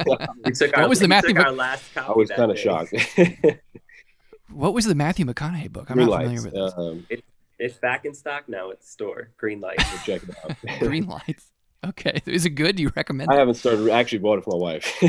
what 0.05 0.89
was 0.89 1.01
the 1.01 1.09
Matthew? 1.09 1.39
Our 1.39 1.53
last 1.53 1.97
I 1.97 2.13
was 2.13 2.31
kind 2.31 2.51
of 2.51 2.59
shocked. 2.59 2.95
what 4.51 4.75
was 4.75 4.85
the 4.87 4.95
Matthew 4.95 5.27
McConaughey 5.27 5.71
book? 5.71 5.91
I'm 5.91 5.97
Green 5.97 6.09
not 6.09 6.23
familiar 6.23 6.43
with. 6.43 6.57
Um, 6.57 7.07
it, 7.11 7.25
it's 7.59 7.79
back 7.79 8.05
in 8.05 8.15
stock 8.15 8.49
now 8.49 8.71
at 8.71 8.81
the 8.81 8.87
store. 8.87 9.31
Greenlights. 9.41 10.05
check 10.05 10.23
it 10.23 10.35
out. 10.45 10.79
Green 10.81 11.07
lights. 11.07 11.51
Okay, 11.87 12.21
is 12.27 12.45
it 12.45 12.51
good? 12.51 12.77
Do 12.77 12.83
you 12.83 12.93
recommend? 12.95 13.31
I 13.31 13.37
haven't 13.37 13.55
started. 13.55 13.89
Actually, 13.91 14.19
bought 14.19 14.39
it 14.39 14.45
for 14.45 14.59
my 14.59 14.63
wife. 14.63 15.03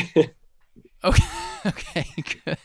okay. 1.04 1.24
Okay. 1.66 2.06
Good. 2.46 2.58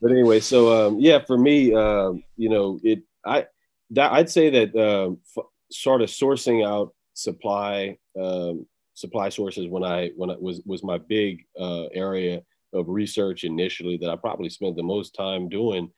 But 0.00 0.10
anyway, 0.10 0.40
so 0.40 0.88
um, 0.88 1.00
yeah, 1.00 1.18
for 1.18 1.36
me, 1.36 1.74
um, 1.74 2.22
you 2.36 2.48
know, 2.48 2.78
it 2.82 3.02
I 3.24 3.46
that 3.90 4.12
I'd 4.12 4.30
say 4.30 4.50
that 4.50 4.76
um, 4.76 5.18
f- 5.36 5.44
sort 5.70 6.02
of 6.02 6.08
sourcing 6.08 6.66
out 6.66 6.94
supply 7.14 7.98
um, 8.18 8.66
supply 8.94 9.28
sources 9.28 9.66
when 9.68 9.84
I 9.84 10.10
when 10.16 10.30
it 10.30 10.40
was 10.40 10.62
was 10.64 10.82
my 10.82 10.98
big 10.98 11.44
uh, 11.58 11.86
area 11.86 12.42
of 12.72 12.88
research 12.88 13.44
initially 13.44 13.96
that 13.98 14.10
I 14.10 14.16
probably 14.16 14.50
spent 14.50 14.76
the 14.76 14.82
most 14.82 15.14
time 15.14 15.48
doing. 15.48 15.90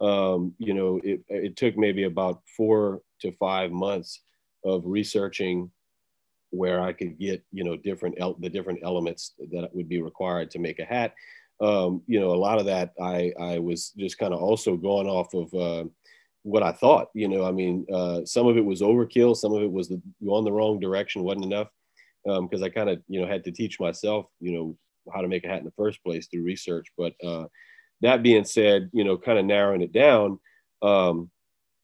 Um, 0.00 0.54
you 0.58 0.72
know, 0.74 1.00
it, 1.02 1.20
it 1.28 1.56
took 1.56 1.76
maybe 1.76 2.04
about 2.04 2.42
four 2.56 3.02
to 3.20 3.32
five 3.32 3.70
months 3.70 4.22
of 4.64 4.82
researching 4.86 5.70
where 6.50 6.80
I 6.80 6.92
could 6.92 7.18
get 7.18 7.44
you 7.52 7.64
know 7.64 7.76
different 7.76 8.16
el- 8.18 8.38
the 8.38 8.48
different 8.50 8.80
elements 8.84 9.34
that 9.52 9.74
would 9.74 9.88
be 9.88 10.02
required 10.02 10.50
to 10.52 10.58
make 10.58 10.78
a 10.78 10.84
hat. 10.84 11.14
Um, 11.60 12.02
you 12.06 12.20
know, 12.20 12.30
a 12.32 12.42
lot 12.46 12.58
of 12.58 12.66
that 12.66 12.92
I 13.00 13.32
I 13.38 13.58
was 13.58 13.92
just 13.98 14.18
kind 14.18 14.32
of 14.34 14.40
also 14.40 14.76
going 14.76 15.06
off 15.08 15.34
of 15.34 15.54
uh, 15.54 15.88
what 16.42 16.62
I 16.62 16.72
thought. 16.72 17.08
You 17.14 17.28
know, 17.28 17.44
I 17.44 17.52
mean, 17.52 17.86
uh, 17.92 18.24
some 18.24 18.46
of 18.46 18.56
it 18.56 18.64
was 18.64 18.80
overkill, 18.80 19.36
some 19.36 19.52
of 19.52 19.62
it 19.62 19.70
was 19.70 19.88
the, 19.88 20.00
going 20.24 20.44
the 20.44 20.52
wrong 20.52 20.80
direction, 20.80 21.22
wasn't 21.22 21.46
enough. 21.46 21.68
Because 22.24 22.60
um, 22.60 22.64
I 22.64 22.68
kind 22.68 22.90
of, 22.90 23.00
you 23.08 23.20
know, 23.20 23.26
had 23.26 23.44
to 23.44 23.50
teach 23.50 23.80
myself, 23.80 24.26
you 24.40 24.52
know, 24.52 24.76
how 25.12 25.22
to 25.22 25.28
make 25.28 25.44
a 25.44 25.48
hat 25.48 25.60
in 25.60 25.64
the 25.64 25.72
first 25.72 26.02
place 26.04 26.26
through 26.26 26.42
research. 26.44 26.86
But 26.98 27.14
uh, 27.24 27.46
that 28.02 28.22
being 28.22 28.44
said, 28.44 28.90
you 28.92 29.04
know, 29.04 29.16
kind 29.16 29.38
of 29.38 29.46
narrowing 29.46 29.80
it 29.80 29.92
down, 29.92 30.38
um, 30.82 31.30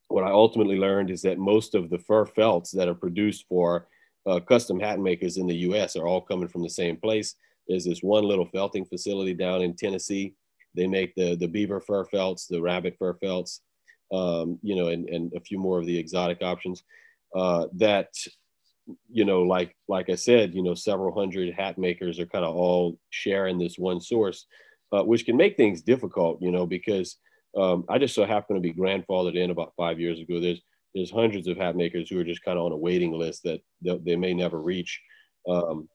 what 0.09 0.25
I 0.25 0.31
ultimately 0.31 0.77
learned 0.77 1.11
is 1.11 1.23
that 1.23 1.39
most 1.39 1.75
of 1.75 1.91
the 1.91 1.99
fur 1.99 2.27
felts 2.27 2.71
that 2.73 2.89
are 2.89 2.95
produced 2.95 3.47
for 3.49 3.89
uh, 4.27 4.41
custom 4.41 4.79
hat 4.79 5.01
makers 5.01 5.37
in 5.37 5.47
the 5.47 5.57
U.S. 5.57 5.97
are 5.97 6.07
all 6.07 6.21
coming 6.21 6.49
from 6.49 6.63
the 6.63 6.71
same 6.71 6.97
place. 6.97 7.35
There's 7.69 7.85
this 7.85 8.03
one 8.03 8.25
little 8.25 8.47
felting 8.47 8.85
facility 8.85 9.35
down 9.35 9.63
in 9.63 9.75
Tennessee. 9.75 10.35
They 10.75 10.87
make 10.87 11.15
the 11.15 11.37
the 11.37 11.49
beaver 11.49 11.81
fur 11.81 12.05
felts, 12.05 12.47
the 12.47 12.61
rabbit 12.61 12.97
fur 12.99 13.15
felts, 13.15 13.63
um, 14.13 14.59
you 14.63 14.77
know, 14.77 14.89
and, 14.89 15.09
and 15.09 15.33
a 15.35 15.41
few 15.41 15.59
more 15.59 15.79
of 15.79 15.87
the 15.87 15.99
exotic 15.99 16.43
options 16.43 16.83
uh, 17.35 17.67
that, 17.75 18.09
you 19.11 19.25
know, 19.25 19.43
like, 19.43 19.77
like 19.89 20.09
I 20.11 20.15
said, 20.15 20.55
you 20.55 20.63
know, 20.63 20.75
several 20.75 21.19
hundred 21.19 21.53
hat 21.55 21.77
makers 21.77 22.21
are 22.21 22.27
kind 22.27 22.45
of 22.45 22.55
all 22.55 22.99
sharing 23.11 23.59
this 23.59 23.77
one 23.79 24.01
source, 24.01 24.47
uh, 24.93 25.03
which 25.03 25.25
can 25.27 25.37
make 25.37 25.57
things 25.57 25.83
difficult, 25.83 26.41
you 26.41 26.53
know, 26.53 26.67
because 26.67 27.17
um, 27.57 27.85
I 27.89 27.99
just 27.99 28.15
so 28.15 28.25
happen 28.25 28.55
to 28.55 28.63
be 28.63 28.73
grandfathered 28.73 29.37
in 29.37 29.51
about 29.51 29.73
five 29.77 29.99
years 29.99 30.21
ago. 30.21 30.41
There's, 30.41 30.61
there's 30.95 31.11
hundreds 31.11 31.49
of 31.49 31.57
hat 31.57 31.77
makers 31.77 32.09
who 32.09 32.19
are 32.21 32.25
just 32.25 32.45
kind 32.45 32.59
of 32.59 32.65
on 32.65 32.73
a 32.73 32.77
waiting 32.77 33.13
list 33.13 33.43
that 33.43 33.61
they, 33.83 33.99
they 33.99 34.17
may 34.17 34.35
never 34.35 34.61
reach. 34.61 35.01
Um, 35.49 35.89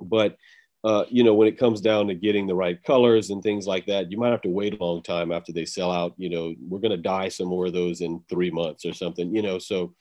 but 0.00 0.36
uh, 0.84 1.04
you 1.08 1.24
know, 1.24 1.34
when 1.34 1.48
it 1.48 1.58
comes 1.58 1.80
down 1.80 2.06
to 2.06 2.14
getting 2.14 2.46
the 2.46 2.54
right 2.54 2.82
colors 2.84 3.30
and 3.30 3.42
things 3.42 3.66
like 3.66 3.86
that, 3.86 4.10
you 4.10 4.18
might 4.18 4.30
have 4.30 4.42
to 4.42 4.48
wait 4.48 4.78
a 4.78 4.84
long 4.84 5.02
time 5.02 5.32
after 5.32 5.52
they 5.52 5.64
sell 5.64 5.90
out. 5.90 6.14
You 6.16 6.30
know, 6.30 6.54
we're 6.68 6.80
going 6.80 6.90
to 6.90 6.96
dye 6.96 7.28
some 7.28 7.48
more 7.48 7.66
of 7.66 7.72
those 7.72 8.00
in 8.02 8.22
three 8.28 8.50
months 8.50 8.84
or 8.84 8.92
something, 8.92 9.34
you 9.34 9.42
know. 9.42 9.58
So 9.58 9.94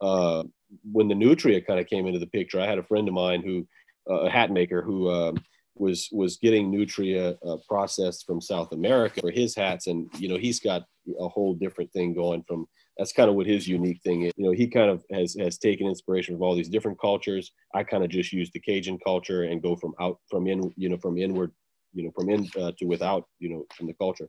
uh, 0.00 0.44
when 0.90 1.08
the 1.08 1.14
Nutria 1.14 1.60
kind 1.60 1.80
of 1.80 1.86
came 1.86 2.06
into 2.06 2.20
the 2.20 2.26
picture, 2.26 2.60
I 2.60 2.66
had 2.66 2.78
a 2.78 2.84
friend 2.84 3.06
of 3.08 3.14
mine 3.14 3.42
who, 3.42 3.66
uh, 4.08 4.22
a 4.22 4.30
hat 4.30 4.50
maker 4.50 4.80
who 4.80 5.10
um, 5.10 5.36
was 5.74 6.08
was 6.10 6.36
getting 6.38 6.70
Nutria 6.70 7.36
uh, 7.46 7.56
processed 7.68 8.24
from 8.26 8.40
South 8.40 8.72
America 8.72 9.20
for 9.20 9.30
his 9.30 9.54
hats. 9.54 9.88
And, 9.88 10.08
you 10.18 10.28
know, 10.28 10.38
he's 10.38 10.60
got 10.60 10.84
a 11.18 11.28
whole 11.28 11.54
different 11.54 11.92
thing 11.92 12.14
going 12.14 12.42
from 12.44 12.66
that's 13.00 13.14
kind 13.14 13.30
of 13.30 13.34
what 13.34 13.46
his 13.46 13.66
unique 13.66 14.02
thing 14.02 14.24
is. 14.24 14.32
You 14.36 14.44
know, 14.44 14.50
he 14.50 14.68
kind 14.68 14.90
of 14.90 15.02
has 15.10 15.34
has 15.40 15.56
taken 15.56 15.86
inspiration 15.86 16.34
from 16.34 16.42
all 16.42 16.54
these 16.54 16.68
different 16.68 17.00
cultures. 17.00 17.50
I 17.74 17.82
kind 17.82 18.04
of 18.04 18.10
just 18.10 18.30
use 18.30 18.50
the 18.50 18.60
Cajun 18.60 18.98
culture 19.02 19.44
and 19.44 19.62
go 19.62 19.74
from 19.74 19.94
out 19.98 20.18
from 20.28 20.46
in, 20.46 20.70
you 20.76 20.90
know, 20.90 20.98
from 20.98 21.16
inward, 21.16 21.50
you 21.94 22.04
know, 22.04 22.10
from 22.14 22.28
in 22.28 22.46
uh, 22.60 22.72
to 22.78 22.84
without, 22.84 23.26
you 23.38 23.48
know, 23.48 23.64
from 23.74 23.86
the 23.86 23.94
culture. 23.94 24.28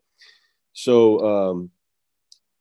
So 0.72 1.20
um, 1.20 1.72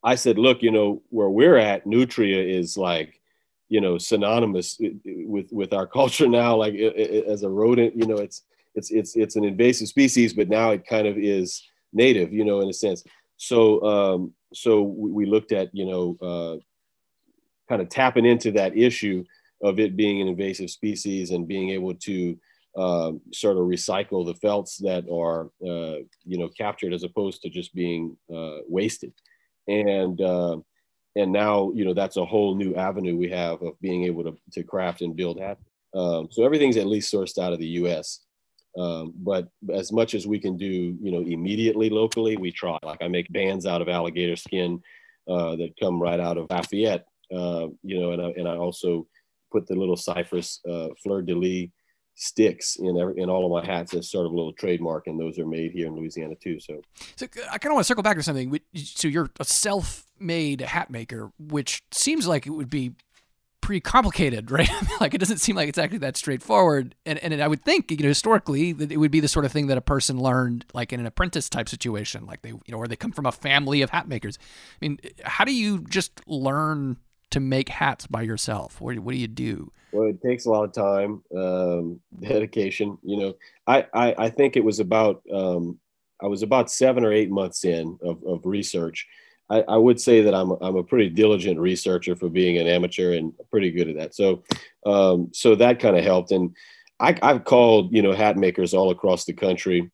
I 0.02 0.16
said, 0.16 0.36
look, 0.36 0.64
you 0.64 0.72
know, 0.72 1.00
where 1.10 1.30
we're 1.30 1.58
at, 1.58 1.86
Nutria 1.86 2.42
is 2.42 2.76
like, 2.76 3.20
you 3.68 3.80
know, 3.80 3.96
synonymous 3.96 4.80
with 5.04 5.46
with 5.52 5.72
our 5.72 5.86
culture 5.98 6.26
now. 6.26 6.56
Like 6.56 6.74
it, 6.74 6.96
it, 6.96 7.26
as 7.26 7.44
a 7.44 7.48
rodent, 7.48 7.94
you 7.94 8.08
know, 8.08 8.16
it's 8.16 8.42
it's 8.74 8.90
it's 8.90 9.14
it's 9.14 9.36
an 9.36 9.44
invasive 9.44 9.86
species, 9.86 10.34
but 10.34 10.48
now 10.48 10.70
it 10.70 10.84
kind 10.84 11.06
of 11.06 11.16
is 11.16 11.64
native, 11.92 12.32
you 12.32 12.44
know, 12.44 12.62
in 12.62 12.68
a 12.68 12.72
sense. 12.72 13.04
So 13.36 13.82
um, 13.84 14.34
so 14.52 14.82
we, 14.82 15.26
looked 15.26 15.52
at 15.52 15.68
you 15.72 15.86
know 15.86 16.16
uh, 16.20 16.56
kind 17.68 17.82
of 17.82 17.88
tapping 17.88 18.26
into 18.26 18.52
that 18.52 18.76
issue 18.76 19.24
of 19.62 19.78
it 19.78 19.96
being 19.96 20.20
an 20.20 20.28
invasive 20.28 20.70
species 20.70 21.30
and 21.30 21.46
being 21.46 21.70
able 21.70 21.94
to 21.94 22.38
um, 22.76 23.20
sort 23.32 23.56
of 23.56 23.64
recycle 23.64 24.24
the 24.24 24.34
felts 24.34 24.78
that 24.78 25.04
are 25.10 25.46
uh, 25.66 26.02
you 26.24 26.38
know 26.38 26.48
captured 26.48 26.92
as 26.92 27.04
opposed 27.04 27.42
to 27.42 27.50
just 27.50 27.74
being 27.74 28.16
uh, 28.34 28.58
wasted. 28.66 29.12
And 29.68 30.20
uh, 30.20 30.56
and 31.16 31.32
now 31.32 31.72
you 31.74 31.84
know 31.84 31.94
that's 31.94 32.16
a 32.16 32.24
whole 32.24 32.54
new 32.54 32.74
avenue 32.74 33.16
we 33.16 33.28
have 33.30 33.62
of 33.62 33.80
being 33.80 34.04
able 34.04 34.24
to, 34.24 34.36
to 34.52 34.62
craft 34.62 35.02
and 35.02 35.16
build 35.16 35.40
hats 35.40 35.64
um, 35.94 36.28
so 36.30 36.44
everything's 36.44 36.76
at 36.76 36.86
least 36.86 37.12
sourced 37.12 37.38
out 37.38 37.52
of 37.52 37.58
the 37.58 37.66
us 37.66 38.20
um, 38.78 39.12
but 39.16 39.48
as 39.72 39.92
much 39.92 40.14
as 40.14 40.26
we 40.26 40.38
can 40.38 40.56
do, 40.56 40.96
you 41.00 41.10
know, 41.10 41.20
immediately 41.20 41.90
locally, 41.90 42.36
we 42.36 42.52
try. 42.52 42.78
Like 42.82 43.02
I 43.02 43.08
make 43.08 43.32
bands 43.32 43.66
out 43.66 43.82
of 43.82 43.88
alligator 43.88 44.36
skin 44.36 44.80
uh, 45.28 45.56
that 45.56 45.74
come 45.80 46.00
right 46.00 46.20
out 46.20 46.38
of 46.38 46.46
Lafayette, 46.50 47.06
uh, 47.34 47.68
you 47.82 48.00
know, 48.00 48.12
and 48.12 48.22
I, 48.22 48.28
and 48.36 48.48
I 48.48 48.56
also 48.56 49.06
put 49.52 49.66
the 49.66 49.74
little 49.74 49.96
cypress 49.96 50.60
uh, 50.68 50.88
fleur 51.02 51.22
de 51.22 51.34
lis 51.34 51.68
sticks 52.14 52.76
in 52.76 52.98
every, 52.98 53.20
in 53.20 53.30
all 53.30 53.46
of 53.46 53.64
my 53.64 53.72
hats 53.72 53.94
as 53.94 54.10
sort 54.10 54.26
of 54.26 54.32
a 54.32 54.34
little 54.34 54.52
trademark, 54.52 55.06
and 55.06 55.18
those 55.18 55.38
are 55.38 55.46
made 55.46 55.72
here 55.72 55.86
in 55.86 55.94
Louisiana 55.96 56.34
too. 56.34 56.60
So, 56.60 56.82
so 57.16 57.26
I 57.50 57.56
kind 57.58 57.72
of 57.72 57.74
want 57.74 57.84
to 57.84 57.88
circle 57.88 58.02
back 58.02 58.16
to 58.16 58.22
something. 58.22 58.60
So 58.74 59.08
you're 59.08 59.30
a 59.40 59.44
self-made 59.44 60.60
hat 60.60 60.90
maker, 60.90 61.32
which 61.38 61.82
seems 61.90 62.26
like 62.26 62.46
it 62.46 62.50
would 62.50 62.68
be 62.68 62.92
pretty 63.60 63.80
complicated, 63.80 64.50
right? 64.52 64.70
like 65.00 65.14
it 65.14 65.18
doesn't 65.18 65.38
seem 65.38 65.56
like 65.56 65.68
it's 65.68 65.78
actually 65.78 65.98
that 65.98 66.16
straightforward. 66.16 66.94
And 67.06 67.18
and 67.18 67.42
I 67.42 67.48
would 67.48 67.64
think, 67.64 67.90
you 67.90 67.98
know, 67.98 68.08
historically 68.08 68.72
that 68.72 68.92
it 68.92 68.96
would 68.96 69.10
be 69.10 69.20
the 69.20 69.28
sort 69.28 69.44
of 69.44 69.52
thing 69.52 69.68
that 69.68 69.78
a 69.78 69.82
person 69.82 70.18
learned 70.18 70.64
like 70.74 70.92
in 70.92 71.00
an 71.00 71.06
apprentice 71.06 71.48
type 71.48 71.68
situation, 71.68 72.26
like 72.26 72.42
they, 72.42 72.50
you 72.50 72.60
know, 72.68 72.78
or 72.78 72.86
they 72.86 72.96
come 72.96 73.12
from 73.12 73.26
a 73.26 73.32
family 73.32 73.82
of 73.82 73.90
hat 73.90 74.08
makers. 74.08 74.38
I 74.40 74.86
mean, 74.86 74.98
how 75.24 75.44
do 75.44 75.54
you 75.54 75.84
just 75.84 76.20
learn 76.26 76.96
to 77.30 77.40
make 77.40 77.68
hats 77.68 78.06
by 78.06 78.22
yourself? 78.22 78.80
What, 78.80 78.98
what 78.98 79.12
do 79.12 79.18
you 79.18 79.28
do? 79.28 79.72
Well, 79.92 80.08
it 80.08 80.22
takes 80.22 80.46
a 80.46 80.50
lot 80.50 80.64
of 80.64 80.72
time, 80.72 81.22
um, 81.36 82.00
dedication. 82.20 82.98
You 83.02 83.16
know, 83.16 83.34
I, 83.66 83.86
I, 83.94 84.14
I 84.18 84.30
think 84.30 84.56
it 84.56 84.64
was 84.64 84.80
about 84.80 85.22
um, 85.32 85.78
I 86.22 86.26
was 86.26 86.42
about 86.42 86.70
seven 86.70 87.04
or 87.04 87.12
eight 87.12 87.30
months 87.30 87.64
in 87.64 87.98
of, 88.02 88.22
of 88.24 88.44
research 88.44 89.06
I, 89.50 89.62
I, 89.62 89.76
would 89.76 90.00
say 90.00 90.22
that 90.22 90.34
I'm 90.34 90.52
I'm 90.60 90.76
a 90.76 90.84
pretty 90.84 91.10
diligent 91.10 91.58
researcher 91.58 92.14
for 92.14 92.28
being 92.28 92.58
an 92.58 92.68
amateur 92.68 93.14
and 93.14 93.32
pretty 93.50 93.70
good 93.70 93.88
at 93.88 93.96
that. 93.96 94.14
So 94.14 94.44
um, 94.86 95.30
so 95.32 95.54
that 95.56 95.80
kind 95.80 95.96
of 95.96 96.04
helped. 96.04 96.30
And 96.30 96.54
I, 97.00 97.18
have 97.22 97.44
called 97.44 97.92
you 97.92 98.02
know 98.02 98.12
hat 98.12 98.36
makers 98.36 98.74
all 98.74 98.90
across 98.90 99.24
the 99.24 99.32
country, 99.32 99.90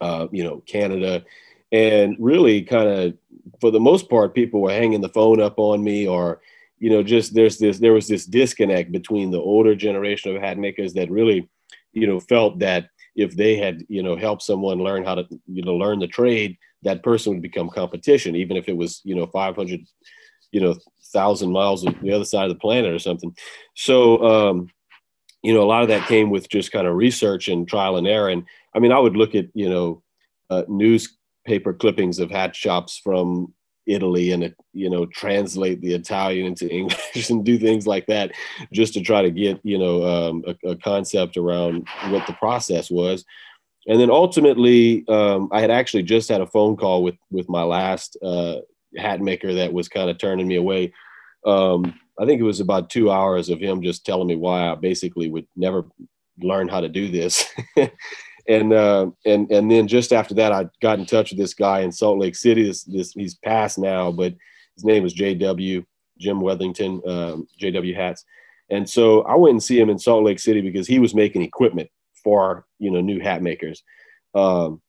uh, 0.00 0.26
you 0.32 0.42
know 0.42 0.62
Canada, 0.66 1.24
and 1.72 2.16
really 2.18 2.62
kind 2.62 2.88
of 2.88 3.14
for 3.60 3.70
the 3.70 3.80
most 3.80 4.10
part 4.10 4.34
people 4.34 4.60
were 4.60 4.72
hanging 4.72 5.00
the 5.00 5.08
phone 5.08 5.40
up 5.40 5.58
on 5.58 5.82
me 5.82 6.06
or 6.06 6.40
you 6.78 6.90
know 6.90 7.02
just 7.02 7.34
there's 7.34 7.58
this 7.58 7.78
there 7.78 7.92
was 7.92 8.08
this 8.08 8.26
disconnect 8.26 8.92
between 8.92 9.30
the 9.30 9.40
older 9.40 9.74
generation 9.74 10.34
of 10.34 10.42
hat 10.42 10.58
makers 10.58 10.94
that 10.94 11.10
really 11.10 11.48
you 11.92 12.06
know 12.06 12.20
felt 12.20 12.58
that 12.58 12.88
if 13.16 13.36
they 13.36 13.56
had 13.56 13.84
you 13.88 14.02
know 14.02 14.16
helped 14.16 14.42
someone 14.42 14.78
learn 14.78 15.04
how 15.04 15.14
to 15.14 15.24
you 15.46 15.62
know 15.62 15.74
learn 15.74 15.98
the 15.98 16.06
trade 16.06 16.56
that 16.84 17.02
person 17.02 17.32
would 17.32 17.42
become 17.42 17.68
competition 17.68 18.36
even 18.36 18.56
if 18.56 18.68
it 18.68 18.76
was 18.76 19.00
you 19.04 19.14
know 19.14 19.26
500 19.26 19.80
you 20.52 20.60
know 20.60 20.76
thousand 21.12 21.52
miles 21.52 21.86
on 21.86 21.96
the 22.02 22.12
other 22.12 22.24
side 22.24 22.44
of 22.44 22.50
the 22.50 22.60
planet 22.60 22.92
or 22.92 22.98
something 22.98 23.34
so 23.74 24.22
um 24.24 24.68
you 25.42 25.52
know 25.52 25.62
a 25.62 25.66
lot 25.66 25.82
of 25.82 25.88
that 25.88 26.08
came 26.08 26.30
with 26.30 26.48
just 26.48 26.72
kind 26.72 26.86
of 26.86 26.94
research 26.94 27.48
and 27.48 27.68
trial 27.68 27.96
and 27.96 28.06
error 28.06 28.28
and 28.28 28.44
i 28.74 28.78
mean 28.78 28.92
i 28.92 28.98
would 28.98 29.16
look 29.16 29.34
at 29.34 29.46
you 29.54 29.68
know 29.68 30.02
uh, 30.50 30.62
newspaper 30.68 31.72
clippings 31.72 32.18
of 32.18 32.30
hat 32.30 32.54
shops 32.54 33.00
from 33.02 33.52
Italy 33.86 34.32
and 34.32 34.54
you 34.72 34.88
know 34.88 35.06
translate 35.06 35.80
the 35.80 35.94
Italian 35.94 36.46
into 36.46 36.68
English 36.70 37.30
and 37.30 37.44
do 37.44 37.58
things 37.58 37.86
like 37.86 38.06
that 38.06 38.32
just 38.72 38.94
to 38.94 39.00
try 39.00 39.22
to 39.22 39.30
get 39.30 39.60
you 39.62 39.78
know 39.78 40.04
um, 40.04 40.44
a, 40.46 40.70
a, 40.70 40.76
concept 40.76 41.36
around 41.36 41.86
what 42.08 42.26
the 42.26 42.32
process 42.34 42.90
was. 42.90 43.24
And 43.86 44.00
then 44.00 44.10
ultimately, 44.10 45.06
um, 45.08 45.48
I 45.52 45.60
had 45.60 45.70
actually 45.70 46.04
just 46.04 46.28
had 46.28 46.40
a 46.40 46.46
phone 46.46 46.76
call 46.76 47.02
with 47.02 47.16
with 47.30 47.48
my 47.48 47.62
last 47.62 48.16
uh, 48.22 48.56
hat 48.96 49.20
maker 49.20 49.52
that 49.54 49.72
was 49.72 49.88
kind 49.88 50.10
of 50.10 50.18
turning 50.18 50.48
me 50.48 50.56
away. 50.56 50.92
Um, 51.44 51.98
I 52.18 52.24
think 52.24 52.40
it 52.40 52.44
was 52.44 52.60
about 52.60 52.90
two 52.90 53.10
hours 53.10 53.50
of 53.50 53.60
him 53.60 53.82
just 53.82 54.06
telling 54.06 54.28
me 54.28 54.36
why 54.36 54.70
I 54.70 54.74
basically 54.74 55.28
would 55.28 55.46
never 55.56 55.84
learn 56.40 56.68
how 56.68 56.80
to 56.80 56.88
do 56.88 57.10
this. 57.10 57.46
and 58.48 58.72
uh, 58.72 59.10
and 59.26 59.50
and 59.50 59.70
then 59.70 59.88
just 59.88 60.12
after 60.12 60.34
that, 60.34 60.52
I 60.52 60.66
got 60.80 60.98
in 60.98 61.06
touch 61.06 61.30
with 61.30 61.38
this 61.38 61.54
guy 61.54 61.80
in 61.80 61.92
Salt 61.92 62.18
Lake 62.18 62.36
City. 62.36 62.64
This 62.64 62.84
this 62.84 63.12
he's 63.12 63.34
passed 63.34 63.78
now, 63.78 64.10
but 64.10 64.34
his 64.74 64.84
name 64.84 65.02
was 65.02 65.12
J.W. 65.12 65.84
Jim 66.18 66.40
Weathington, 66.40 67.02
um, 67.06 67.46
J.W. 67.58 67.94
Hats. 67.94 68.24
And 68.70 68.88
so 68.88 69.22
I 69.22 69.34
went 69.34 69.52
and 69.52 69.62
see 69.62 69.78
him 69.78 69.90
in 69.90 69.98
Salt 69.98 70.24
Lake 70.24 70.38
City 70.38 70.60
because 70.60 70.86
he 70.86 70.98
was 70.98 71.14
making 71.14 71.42
equipment 71.42 71.90
for 72.22 72.66
you 72.84 72.90
know 72.90 73.00
new 73.00 73.20
hat 73.20 73.42
makers, 73.42 73.82
um, 74.34 74.80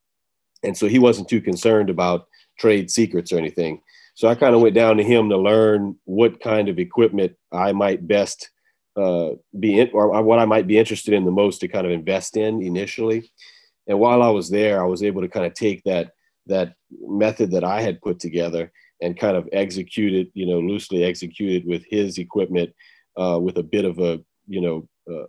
and 0.64 0.76
so 0.78 0.86
he 0.88 1.00
wasn't 1.00 1.30
too 1.30 1.42
concerned 1.42 1.90
about 1.90 2.28
trade 2.60 2.92
secrets 2.92 3.32
or 3.32 3.38
anything. 3.38 3.82
So 4.16 4.28
I 4.30 4.36
kind 4.36 4.56
of 4.56 4.62
went 4.62 4.76
down 4.76 4.98
to 4.98 5.04
him 5.04 5.30
to 5.30 5.38
learn 5.38 5.98
what 6.06 6.40
kind 6.40 6.70
of 6.70 6.80
equipment 6.80 7.32
I 7.52 7.74
might 7.74 8.08
best 8.08 8.50
uh, 8.96 9.32
be 9.60 9.80
in, 9.80 9.90
or 9.94 10.22
what 10.24 10.40
I 10.40 10.46
might 10.46 10.68
be 10.68 10.78
interested 10.78 11.14
in 11.14 11.26
the 11.26 11.32
most 11.32 11.60
to 11.60 11.68
kind 11.68 11.86
of 11.86 11.92
invest 11.92 12.38
in 12.38 12.62
initially. 12.62 13.32
And 13.88 14.00
while 14.00 14.22
I 14.24 14.30
was 14.30 14.50
there, 14.50 14.82
I 14.82 14.88
was 14.88 15.04
able 15.04 15.22
to 15.22 15.28
kind 15.28 15.46
of 15.46 15.54
take 15.54 15.84
that 15.84 16.12
that 16.48 16.76
method 17.02 17.52
that 17.52 17.64
I 17.64 17.82
had 17.82 18.02
put 18.02 18.20
together 18.20 18.72
and 19.02 19.20
kind 19.20 19.36
of 19.36 19.50
execute 19.52 20.14
it, 20.14 20.28
you 20.34 20.46
know, 20.46 20.60
loosely 20.60 21.04
executed 21.04 21.68
with 21.68 21.84
his 21.90 22.18
equipment, 22.18 22.70
uh, 23.18 23.40
with 23.42 23.58
a 23.58 23.64
bit 23.64 23.84
of 23.84 24.00
a, 24.00 24.22
you 24.48 24.62
know, 24.62 24.88
uh, 25.12 25.26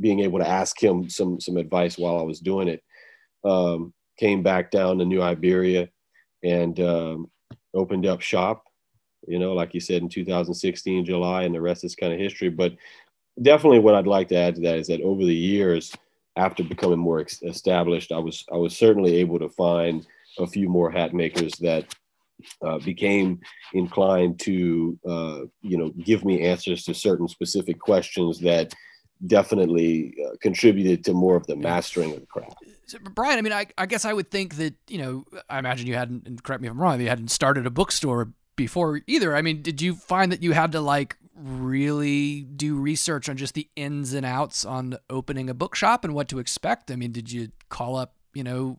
being 0.00 0.20
able 0.20 0.38
to 0.38 0.48
ask 0.48 0.82
him 0.82 1.08
some 1.08 1.40
some 1.40 1.56
advice 1.56 1.98
while 1.98 2.18
I 2.18 2.22
was 2.22 2.40
doing 2.40 2.68
it. 2.68 2.82
Um, 3.44 3.92
came 4.18 4.42
back 4.42 4.70
down 4.70 4.98
to 4.98 5.04
New 5.04 5.22
Iberia 5.22 5.88
and 6.44 6.78
um, 6.80 7.30
opened 7.74 8.06
up 8.06 8.20
shop 8.20 8.64
you 9.26 9.38
know, 9.38 9.52
like 9.52 9.74
you 9.74 9.80
said 9.80 10.02
in 10.02 10.08
2016, 10.08 11.04
July, 11.04 11.42
and 11.44 11.54
the 11.54 11.60
rest 11.60 11.84
is 11.84 11.94
kind 11.94 12.12
of 12.12 12.18
history. 12.18 12.48
But 12.48 12.74
definitely 13.40 13.78
what 13.78 13.94
I'd 13.94 14.06
like 14.06 14.28
to 14.28 14.36
add 14.36 14.56
to 14.56 14.60
that 14.62 14.78
is 14.78 14.88
that 14.88 15.02
over 15.02 15.24
the 15.24 15.34
years, 15.34 15.94
after 16.36 16.62
becoming 16.62 16.98
more 16.98 17.20
established, 17.20 18.12
I 18.12 18.18
was 18.18 18.44
I 18.52 18.56
was 18.56 18.76
certainly 18.76 19.16
able 19.16 19.38
to 19.38 19.48
find 19.48 20.06
a 20.38 20.46
few 20.46 20.68
more 20.68 20.90
hat 20.90 21.12
makers 21.12 21.52
that 21.60 21.94
uh, 22.64 22.78
became 22.78 23.40
inclined 23.74 24.40
to 24.40 24.98
uh, 25.06 25.40
you 25.60 25.76
know 25.76 25.90
give 26.02 26.24
me 26.24 26.42
answers 26.46 26.84
to 26.84 26.94
certain 26.94 27.28
specific 27.28 27.78
questions 27.78 28.40
that 28.40 28.72
definitely 29.26 30.14
uh, 30.24 30.36
contributed 30.40 31.04
to 31.04 31.12
more 31.12 31.36
of 31.36 31.46
the 31.46 31.56
mastering 31.56 32.12
of 32.12 32.20
the 32.20 32.26
craft. 32.26 32.56
So, 32.86 32.98
Brian, 33.14 33.38
I 33.38 33.42
mean, 33.42 33.52
I, 33.52 33.66
I 33.78 33.86
guess 33.86 34.04
I 34.04 34.12
would 34.12 34.30
think 34.30 34.56
that 34.56 34.74
you 34.88 34.98
know, 34.98 35.24
I 35.48 35.58
imagine 35.58 35.86
you 35.86 35.94
hadn't, 35.94 36.26
and 36.26 36.42
correct 36.42 36.62
me 36.62 36.68
if 36.68 36.72
I'm 36.72 36.80
wrong, 36.80 37.00
you 37.00 37.08
hadn't 37.08 37.30
started 37.30 37.66
a 37.66 37.70
bookstore 37.70 38.32
before 38.56 39.00
either. 39.06 39.36
I 39.36 39.42
mean, 39.42 39.62
did 39.62 39.80
you 39.80 39.94
find 39.94 40.32
that 40.32 40.42
you 40.42 40.52
had 40.52 40.72
to 40.72 40.80
like 40.80 41.16
really 41.34 42.42
do 42.42 42.76
research 42.76 43.28
on 43.28 43.36
just 43.36 43.54
the 43.54 43.68
ins 43.76 44.12
and 44.12 44.26
outs 44.26 44.64
on 44.64 44.98
opening 45.08 45.48
a 45.48 45.54
bookshop 45.54 46.04
and 46.04 46.14
what 46.14 46.28
to 46.28 46.38
expect? 46.38 46.90
I 46.90 46.96
mean, 46.96 47.12
did 47.12 47.32
you 47.32 47.50
call 47.68 47.96
up, 47.96 48.14
you 48.34 48.44
know, 48.44 48.78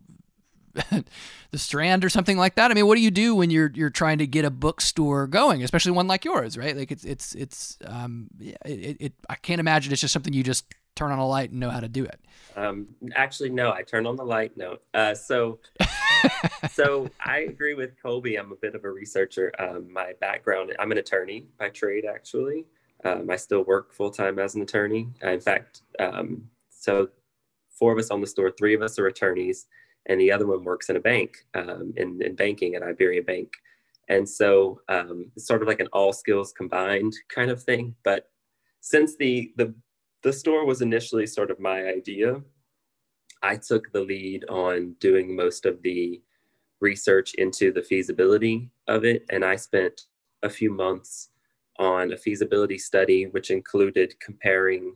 the 1.52 1.58
Strand 1.58 2.04
or 2.06 2.10
something 2.10 2.38
like 2.38 2.56
that? 2.56 2.72
I 2.72 2.74
mean, 2.74 2.88
what 2.88 2.96
do 2.96 3.02
you 3.02 3.12
do 3.12 3.36
when 3.36 3.50
you're 3.50 3.72
you're 3.74 3.90
trying 3.90 4.18
to 4.20 4.28
get 4.28 4.46
a 4.46 4.50
bookstore 4.50 5.28
going, 5.28 5.64
especially 5.64 5.92
one 5.92 6.08
like 6.08 6.26
yours, 6.26 6.58
right? 6.58 6.76
Like 6.76 6.92
it's 6.92 7.04
it's 7.04 7.36
it's 7.36 7.78
um 7.86 8.28
yeah, 8.40 8.56
it, 8.66 8.98
it 9.00 9.14
I 9.30 9.36
can't 9.36 9.60
imagine 9.60 9.92
it's 9.92 10.02
just 10.02 10.14
something 10.14 10.34
you 10.34 10.44
just 10.44 10.66
turn 10.96 11.12
on 11.12 11.20
a 11.20 11.28
light 11.28 11.52
and 11.52 11.60
know 11.60 11.70
how 11.70 11.80
to 11.80 11.88
do 11.88 12.04
it. 12.04 12.20
Um, 12.56 12.88
actually, 13.16 13.50
no, 13.50 13.72
I 13.72 13.82
turn 13.84 14.06
on 14.06 14.16
the 14.16 14.26
light. 14.26 14.58
No, 14.58 14.78
uh, 14.94 15.14
so 15.14 15.60
so 16.72 17.10
I 17.24 17.40
agree 17.40 17.74
with 17.74 18.02
Colby. 18.02 18.36
I'm 18.36 18.52
a 18.52 18.56
bit 18.56 18.76
of 18.76 18.84
a 18.84 18.92
researcher. 18.92 19.52
Um, 19.58 19.92
my 19.92 20.14
background, 20.20 20.76
I'm 20.80 20.92
an 20.92 20.98
attorney 20.98 21.48
by 21.58 21.70
trade, 21.70 22.06
actually. 22.06 22.66
Um, 23.04 23.30
I 23.30 23.36
still 23.36 23.64
work 23.64 23.94
full 23.94 24.12
time 24.12 24.38
as 24.38 24.56
an 24.56 24.62
attorney. 24.62 25.10
In 25.22 25.40
fact, 25.40 25.82
um, 26.00 26.44
so 26.70 27.10
four 27.70 27.92
of 27.92 27.98
us 27.98 28.12
on 28.12 28.22
the 28.22 28.28
store, 28.28 28.52
three 28.52 28.76
of 28.76 28.82
us 28.82 29.00
are 29.00 29.08
attorneys, 29.08 29.66
and 30.08 30.20
the 30.20 30.32
other 30.32 30.48
one 30.48 30.64
works 30.64 30.90
in 30.90 30.96
a 30.96 31.00
bank, 31.00 31.46
um, 31.54 31.94
in, 31.98 32.22
in 32.22 32.36
banking 32.36 32.76
at 32.76 32.84
Iberia 32.84 33.22
Bank. 33.22 33.54
And 34.10 34.28
so 34.28 34.82
um, 34.90 35.32
it's 35.36 35.48
sort 35.48 35.62
of 35.62 35.68
like 35.68 35.80
an 35.80 35.88
all 35.94 36.12
skills 36.12 36.52
combined 36.52 37.14
kind 37.34 37.50
of 37.52 37.64
thing. 37.64 37.96
But 38.04 38.30
since 38.82 39.16
the 39.16 39.54
the 39.56 39.74
the 40.24 40.34
store 40.34 40.66
was 40.66 40.82
initially 40.82 41.26
sort 41.26 41.50
of 41.50 41.60
my 41.60 41.86
idea, 41.86 42.42
I 43.42 43.56
took 43.56 43.92
the 43.92 44.02
lead 44.02 44.46
on 44.50 44.96
doing 45.00 45.36
most 45.36 45.66
of 45.66 45.82
the 45.82 46.22
research 46.80 47.34
into 47.36 47.72
the 47.72 47.82
feasibility 47.82 48.70
of 48.88 49.06
it. 49.06 49.26
And 49.30 49.46
I 49.46 49.56
spent 49.56 50.02
a 50.44 50.50
few 50.50 50.72
months 50.72 51.30
on 51.80 52.14
a 52.14 52.18
feasibility 52.18 52.78
study, 52.78 53.28
which 53.28 53.50
included 53.50 54.20
comparing 54.20 54.96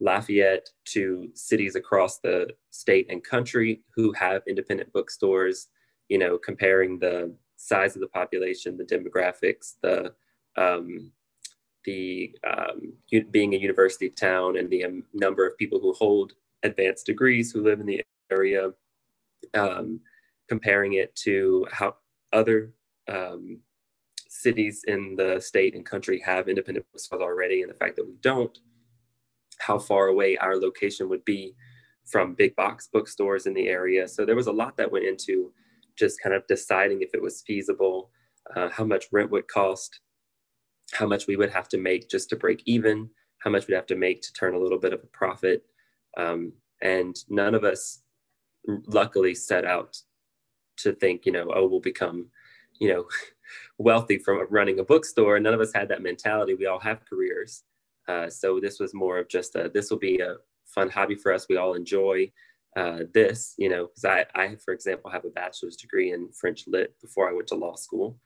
Lafayette 0.00 0.68
to 0.86 1.28
cities 1.34 1.76
across 1.76 2.18
the 2.18 2.48
state 2.70 3.06
and 3.10 3.22
country 3.22 3.82
who 3.94 4.12
have 4.12 4.42
independent 4.48 4.92
bookstores, 4.92 5.68
you 6.08 6.18
know, 6.18 6.38
comparing 6.38 6.98
the 6.98 7.34
size 7.56 7.94
of 7.94 8.00
the 8.00 8.08
population, 8.08 8.76
the 8.76 8.84
demographics, 8.84 9.74
the 9.82 10.12
um, 10.56 11.12
the 11.84 12.34
um, 12.46 12.92
being 13.30 13.54
a 13.54 13.58
university 13.58 14.10
town 14.10 14.58
and 14.58 14.68
the 14.68 14.84
um, 14.84 15.02
number 15.14 15.46
of 15.46 15.56
people 15.56 15.80
who 15.80 15.92
hold 15.94 16.32
advanced 16.62 17.06
degrees 17.06 17.50
who 17.50 17.62
live 17.62 17.80
in 17.80 17.86
the 17.86 18.02
area, 18.30 18.70
um, 19.54 20.00
comparing 20.48 20.94
it 20.94 21.14
to 21.16 21.66
how 21.72 21.94
other 22.32 22.72
um, 23.08 23.60
cities 24.28 24.84
in 24.86 25.16
the 25.16 25.40
state 25.40 25.74
and 25.74 25.86
country 25.86 26.20
have 26.24 26.48
independent 26.48 26.86
bookstores 26.92 27.22
already, 27.22 27.62
and 27.62 27.70
the 27.70 27.76
fact 27.76 27.96
that 27.96 28.06
we 28.06 28.14
don't, 28.20 28.58
how 29.60 29.78
far 29.78 30.08
away 30.08 30.36
our 30.38 30.56
location 30.56 31.08
would 31.08 31.24
be 31.24 31.54
from 32.06 32.34
big 32.34 32.56
box 32.56 32.88
bookstores 32.92 33.46
in 33.46 33.54
the 33.54 33.68
area. 33.68 34.08
So 34.08 34.24
there 34.24 34.36
was 34.36 34.48
a 34.48 34.52
lot 34.52 34.76
that 34.76 34.90
went 34.90 35.04
into 35.04 35.52
just 35.96 36.20
kind 36.22 36.34
of 36.34 36.46
deciding 36.46 37.02
if 37.02 37.10
it 37.14 37.22
was 37.22 37.42
feasible, 37.46 38.10
uh, 38.56 38.68
how 38.70 38.84
much 38.84 39.06
rent 39.12 39.30
would 39.30 39.48
cost, 39.48 40.00
how 40.92 41.06
much 41.06 41.26
we 41.26 41.36
would 41.36 41.50
have 41.50 41.68
to 41.68 41.78
make 41.78 42.08
just 42.08 42.30
to 42.30 42.36
break 42.36 42.62
even, 42.66 43.10
how 43.38 43.50
much 43.50 43.66
we'd 43.66 43.74
have 43.74 43.86
to 43.86 43.96
make 43.96 44.22
to 44.22 44.32
turn 44.32 44.54
a 44.54 44.58
little 44.58 44.78
bit 44.78 44.92
of 44.92 45.00
a 45.02 45.06
profit. 45.08 45.62
Um, 46.16 46.52
and 46.82 47.16
none 47.28 47.54
of 47.54 47.64
us 47.64 48.02
luckily 48.86 49.34
set 49.34 49.64
out 49.64 49.96
to 50.78 50.92
think, 50.92 51.26
you 51.26 51.32
know, 51.32 51.50
oh, 51.54 51.66
we'll 51.66 51.80
become, 51.80 52.28
you 52.80 52.88
know, 52.88 53.06
wealthy 53.78 54.18
from 54.18 54.46
running 54.50 54.78
a 54.78 54.84
bookstore. 54.84 55.38
None 55.38 55.54
of 55.54 55.60
us 55.60 55.72
had 55.74 55.88
that 55.88 56.02
mentality. 56.02 56.54
We 56.54 56.66
all 56.66 56.80
have 56.80 57.04
careers. 57.04 57.62
Uh, 58.10 58.28
so 58.28 58.58
this 58.58 58.80
was 58.80 58.92
more 59.04 59.18
of 59.18 59.28
just 59.28 59.54
a, 59.54 59.70
this 59.72 59.88
will 59.90 59.98
be 59.98 60.18
a 60.18 60.34
fun 60.74 60.90
hobby 60.90 61.14
for 61.14 61.32
us. 61.32 61.46
We 61.48 61.58
all 61.58 61.74
enjoy 61.74 62.16
uh, 62.76 63.00
this, 63.14 63.54
you 63.62 63.68
know, 63.68 63.82
because 63.86 64.04
I, 64.04 64.18
I, 64.34 64.56
for 64.64 64.72
example, 64.74 65.10
have 65.10 65.24
a 65.24 65.30
bachelor's 65.30 65.76
degree 65.76 66.12
in 66.12 66.22
French 66.32 66.64
lit 66.66 66.94
before 67.00 67.28
I 67.28 67.32
went 67.32 67.48
to 67.48 67.54
law 67.66 67.76
school. 67.76 68.18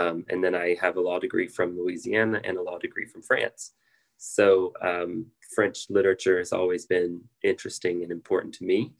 Um, 0.00 0.24
and 0.30 0.42
then 0.42 0.54
I 0.54 0.76
have 0.80 0.96
a 0.96 1.00
law 1.00 1.18
degree 1.18 1.48
from 1.48 1.76
Louisiana 1.76 2.40
and 2.44 2.56
a 2.56 2.62
law 2.62 2.78
degree 2.78 3.06
from 3.12 3.22
France. 3.22 3.72
So 4.16 4.72
um, 4.90 5.26
French 5.54 5.78
literature 5.90 6.38
has 6.38 6.52
always 6.52 6.86
been 6.86 7.20
interesting 7.42 8.02
and 8.02 8.12
important 8.12 8.54
to 8.54 8.64
me. 8.64 8.92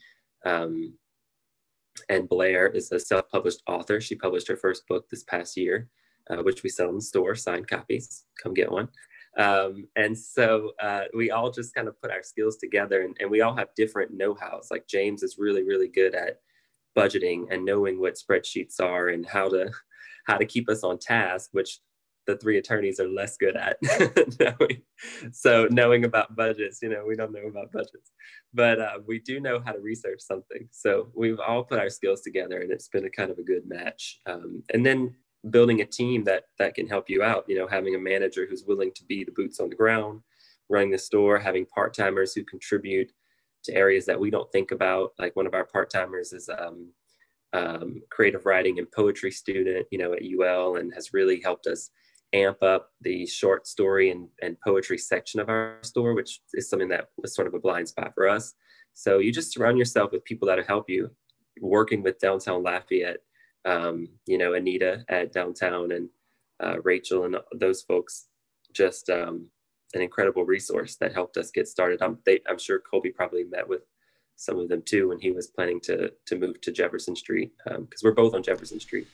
Um, 0.44 0.94
and 2.08 2.28
Blair 2.28 2.66
is 2.68 2.90
a 2.90 2.98
self-published 2.98 3.62
author. 3.68 4.00
She 4.00 4.16
published 4.16 4.48
her 4.48 4.56
first 4.56 4.86
book 4.88 5.08
this 5.08 5.24
past 5.24 5.56
year, 5.56 5.88
uh, 6.30 6.42
which 6.42 6.62
we 6.62 6.70
sell 6.70 6.88
in 6.88 6.96
the 6.96 7.02
store, 7.12 7.34
signed 7.34 7.68
copies. 7.68 8.24
Come 8.42 8.54
get 8.54 8.72
one. 8.72 8.88
Um, 9.38 9.88
and 9.96 10.16
so 10.16 10.72
uh, 10.80 11.04
we 11.14 11.30
all 11.30 11.50
just 11.50 11.74
kind 11.74 11.88
of 11.88 12.00
put 12.00 12.10
our 12.10 12.22
skills 12.22 12.56
together, 12.56 13.02
and, 13.02 13.16
and 13.20 13.30
we 13.30 13.40
all 13.40 13.56
have 13.56 13.68
different 13.74 14.12
know-hows. 14.12 14.68
Like 14.70 14.86
James 14.86 15.22
is 15.22 15.36
really, 15.38 15.62
really 15.62 15.88
good 15.88 16.14
at 16.14 16.40
budgeting 16.96 17.46
and 17.50 17.64
knowing 17.64 17.98
what 17.98 18.18
spreadsheets 18.18 18.80
are 18.80 19.08
and 19.08 19.26
how 19.26 19.48
to 19.48 19.70
how 20.26 20.36
to 20.36 20.46
keep 20.46 20.68
us 20.68 20.84
on 20.84 20.98
task, 20.98 21.48
which 21.52 21.80
the 22.26 22.36
three 22.36 22.58
attorneys 22.58 23.00
are 23.00 23.08
less 23.08 23.36
good 23.36 23.56
at 23.56 23.76
knowing. 24.40 24.82
So 25.32 25.66
knowing 25.70 26.04
about 26.04 26.36
budgets, 26.36 26.80
you 26.80 26.88
know, 26.88 27.04
we 27.04 27.16
don't 27.16 27.32
know 27.32 27.48
about 27.48 27.72
budgets, 27.72 28.12
but 28.54 28.80
uh, 28.80 28.98
we 29.06 29.18
do 29.18 29.40
know 29.40 29.60
how 29.64 29.72
to 29.72 29.80
research 29.80 30.20
something. 30.20 30.68
So 30.70 31.08
we've 31.14 31.40
all 31.40 31.64
put 31.64 31.80
our 31.80 31.90
skills 31.90 32.20
together, 32.20 32.60
and 32.60 32.70
it's 32.70 32.88
been 32.88 33.06
a 33.06 33.10
kind 33.10 33.30
of 33.30 33.38
a 33.38 33.42
good 33.42 33.66
match. 33.66 34.20
Um, 34.26 34.62
and 34.72 34.86
then 34.86 35.16
building 35.50 35.80
a 35.80 35.86
team 35.86 36.24
that 36.24 36.44
that 36.58 36.74
can 36.74 36.86
help 36.86 37.08
you 37.08 37.22
out. 37.22 37.44
You 37.48 37.58
know, 37.58 37.66
having 37.66 37.94
a 37.94 37.98
manager 37.98 38.46
who's 38.48 38.64
willing 38.64 38.92
to 38.94 39.04
be 39.04 39.24
the 39.24 39.32
boots 39.32 39.60
on 39.60 39.68
the 39.68 39.76
ground, 39.76 40.20
running 40.68 40.90
the 40.90 40.98
store, 40.98 41.38
having 41.38 41.66
part 41.66 41.94
timers 41.94 42.34
who 42.34 42.44
contribute 42.44 43.10
to 43.64 43.74
areas 43.74 44.06
that 44.06 44.18
we 44.18 44.30
don't 44.30 44.50
think 44.52 44.70
about. 44.70 45.12
Like 45.18 45.36
one 45.36 45.46
of 45.46 45.54
our 45.54 45.64
part 45.64 45.90
timers 45.90 46.32
is 46.32 46.48
um, 46.48 46.88
um, 47.52 48.02
creative 48.10 48.46
writing 48.46 48.78
and 48.78 48.90
poetry 48.90 49.30
student, 49.30 49.86
you 49.90 49.98
know, 49.98 50.12
at 50.12 50.22
UL, 50.22 50.76
and 50.76 50.92
has 50.94 51.12
really 51.12 51.40
helped 51.40 51.66
us 51.66 51.90
amp 52.32 52.62
up 52.62 52.90
the 53.02 53.26
short 53.26 53.66
story 53.66 54.10
and, 54.10 54.28
and 54.40 54.56
poetry 54.60 54.98
section 54.98 55.38
of 55.38 55.48
our 55.48 55.78
store, 55.82 56.14
which 56.14 56.40
is 56.54 56.68
something 56.68 56.88
that 56.88 57.08
was 57.18 57.34
sort 57.34 57.46
of 57.46 57.54
a 57.54 57.60
blind 57.60 57.88
spot 57.88 58.12
for 58.14 58.28
us. 58.28 58.54
So 58.94 59.18
you 59.18 59.32
just 59.32 59.52
surround 59.52 59.78
yourself 59.78 60.12
with 60.12 60.24
people 60.24 60.48
that'll 60.48 60.64
help 60.64 60.88
you. 60.88 61.10
Working 61.60 62.02
with 62.02 62.18
Downtown 62.18 62.62
Lafayette, 62.62 63.18
um, 63.64 64.08
you 64.26 64.38
know, 64.38 64.54
Anita 64.54 65.04
at 65.08 65.32
Downtown 65.32 65.92
and 65.92 66.08
uh, 66.62 66.80
Rachel 66.82 67.24
and 67.24 67.36
those 67.54 67.82
folks, 67.82 68.26
just 68.72 69.10
um, 69.10 69.48
an 69.94 70.02
incredible 70.02 70.44
resource 70.44 70.96
that 70.96 71.12
helped 71.12 71.36
us 71.36 71.50
get 71.50 71.68
started. 71.68 72.00
I'm, 72.02 72.18
they, 72.24 72.40
I'm 72.48 72.58
sure 72.58 72.78
Colby 72.78 73.10
probably 73.10 73.44
met 73.44 73.68
with 73.68 73.82
some 74.36 74.58
of 74.58 74.68
them 74.68 74.82
too 74.82 75.08
when 75.08 75.20
he 75.20 75.30
was 75.30 75.46
planning 75.46 75.80
to 75.80 76.12
to 76.26 76.36
move 76.36 76.60
to 76.62 76.72
Jefferson 76.72 77.14
Street 77.14 77.52
because 77.64 77.76
um, 77.76 77.88
we're 78.02 78.12
both 78.12 78.34
on 78.34 78.42
Jefferson 78.42 78.80
Street. 78.80 79.06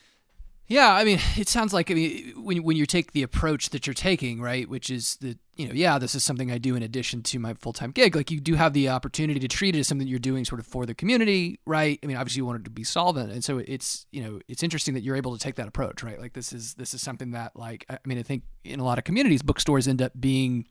Yeah, 0.69 0.93
I 0.93 1.05
mean, 1.05 1.19
it 1.37 1.49
sounds 1.49 1.73
like 1.73 1.91
I 1.91 1.95
mean 1.95 2.33
when 2.43 2.63
when 2.63 2.77
you 2.77 2.87
take 2.87 3.13
the 3.13 3.23
approach 3.23 3.71
that 3.71 3.87
you're 3.87 3.95
taking, 3.95 4.41
right, 4.41 4.69
which 4.69 4.91
is 4.91 5.17
that 5.17 5.39
you 5.59 5.67
know, 5.67 5.75
yeah, 5.75 5.99
this 5.99 6.15
is 6.15 6.23
something 6.23 6.53
I 6.53 6.59
do 6.59 6.77
in 6.77 6.85
addition 6.85 7.21
to 7.25 7.39
my 7.41 7.53
full 7.55 7.73
time 7.73 7.91
gig. 7.91 8.15
Like 8.15 8.31
you 8.31 8.41
do 8.41 8.55
have 8.55 8.73
the 8.73 8.89
opportunity 8.89 9.41
to 9.41 9.49
treat 9.49 9.75
it 9.75 9.81
as 9.81 9.89
something 9.89 10.07
you're 10.07 10.21
doing 10.21 10.45
sort 10.45 10.61
of 10.61 10.67
for 10.67 10.87
the 10.87 10.95
community, 10.95 11.59
right? 11.67 11.99
I 12.03 12.07
mean, 12.07 12.17
obviously 12.17 12.39
you 12.39 12.47
want 12.47 12.61
it 12.61 12.65
to 12.65 12.71
be 12.71 12.85
solvent, 12.85 13.33
and 13.33 13.43
so 13.43 13.59
it's 13.59 14.07
you 14.13 14.23
know 14.23 14.41
it's 14.47 14.63
interesting 14.63 14.95
that 14.95 15.03
you're 15.03 15.17
able 15.17 15.37
to 15.37 15.43
take 15.43 15.57
that 15.57 15.67
approach, 15.67 16.05
right? 16.05 16.21
Like 16.21 16.33
this 16.33 16.53
is 16.53 16.75
this 16.75 16.95
is 16.95 17.03
something 17.03 17.33
that 17.33 17.57
like 17.57 17.85
I 17.91 17.99
mean 18.05 18.19
I 18.19 18.23
think 18.23 18.45
in 18.65 18.79
a 18.79 18.85
lot 18.85 18.99
of 18.99 19.05
communities, 19.05 19.43
bookstores 19.43 19.89
end 19.89 20.01
up 20.01 20.13
being 20.19 20.67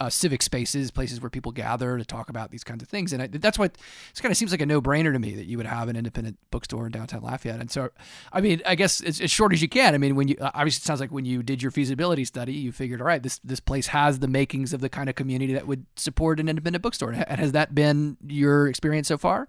uh, 0.00 0.10
civic 0.10 0.42
spaces, 0.42 0.90
places 0.90 1.20
where 1.20 1.30
people 1.30 1.52
gather 1.52 1.98
to 1.98 2.04
talk 2.04 2.28
about 2.28 2.50
these 2.50 2.64
kinds 2.64 2.82
of 2.82 2.88
things. 2.88 3.12
And 3.12 3.22
I, 3.22 3.26
that's 3.26 3.58
what 3.58 3.72
it 3.72 4.22
kind 4.22 4.30
of 4.30 4.36
seems 4.36 4.50
like 4.50 4.60
a 4.60 4.66
no 4.66 4.80
brainer 4.80 5.12
to 5.12 5.18
me 5.18 5.34
that 5.34 5.46
you 5.46 5.56
would 5.56 5.66
have 5.66 5.88
an 5.88 5.96
independent 5.96 6.38
bookstore 6.50 6.86
in 6.86 6.92
downtown 6.92 7.22
Lafayette. 7.22 7.60
And 7.60 7.70
so, 7.70 7.90
I 8.32 8.40
mean, 8.40 8.62
I 8.66 8.74
guess 8.74 9.00
it's 9.00 9.20
as 9.20 9.30
short 9.30 9.52
as 9.52 9.62
you 9.62 9.68
can. 9.68 9.94
I 9.94 9.98
mean, 9.98 10.16
when 10.16 10.28
you 10.28 10.36
obviously 10.40 10.82
it 10.82 10.86
sounds 10.86 11.00
like 11.00 11.10
when 11.10 11.24
you 11.24 11.42
did 11.42 11.62
your 11.62 11.70
feasibility 11.70 12.24
study, 12.24 12.52
you 12.52 12.72
figured, 12.72 13.00
all 13.00 13.06
right, 13.06 13.22
this 13.22 13.38
this 13.44 13.60
place 13.60 13.88
has 13.88 14.18
the 14.18 14.28
makings 14.28 14.72
of 14.72 14.80
the 14.80 14.88
kind 14.88 15.08
of 15.08 15.14
community 15.14 15.52
that 15.54 15.66
would 15.66 15.86
support 15.96 16.40
an 16.40 16.48
independent 16.48 16.82
bookstore. 16.82 17.12
And 17.12 17.40
has 17.40 17.52
that 17.52 17.74
been 17.74 18.16
your 18.26 18.68
experience 18.68 19.08
so 19.08 19.18
far? 19.18 19.48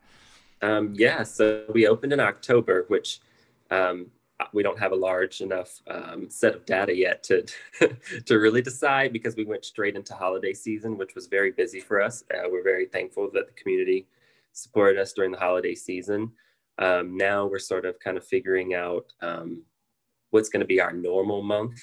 Um, 0.61 0.93
yeah. 0.95 1.23
So 1.23 1.63
we 1.73 1.87
opened 1.87 2.13
in 2.13 2.19
October, 2.19 2.85
which 2.87 3.19
um, 3.69 4.07
we 4.53 4.63
don't 4.63 4.79
have 4.79 4.91
a 4.91 4.95
large 4.95 5.41
enough 5.41 5.81
um, 5.87 6.29
set 6.29 6.55
of 6.55 6.65
data 6.65 6.95
yet 6.95 7.23
to 7.23 7.45
to 8.25 8.39
really 8.39 8.61
decide 8.61 9.11
because 9.11 9.35
we 9.35 9.45
went 9.45 9.65
straight 9.65 9.95
into 9.95 10.13
holiday 10.13 10.53
season, 10.53 10.97
which 10.97 11.15
was 11.15 11.27
very 11.27 11.51
busy 11.51 11.79
for 11.79 12.01
us. 12.01 12.23
Uh, 12.33 12.47
we're 12.49 12.63
very 12.63 12.85
thankful 12.85 13.29
that 13.33 13.47
the 13.47 13.53
community 13.53 14.07
supported 14.53 14.99
us 14.99 15.13
during 15.13 15.31
the 15.31 15.39
holiday 15.39 15.75
season. 15.75 16.31
Um, 16.79 17.17
now 17.17 17.47
we're 17.47 17.59
sort 17.59 17.85
of 17.85 17.99
kind 17.99 18.17
of 18.17 18.25
figuring 18.25 18.75
out 18.75 19.11
um, 19.21 19.63
what's 20.29 20.49
going 20.49 20.61
to 20.61 20.67
be 20.67 20.79
our 20.79 20.93
normal 20.93 21.41
month, 21.41 21.81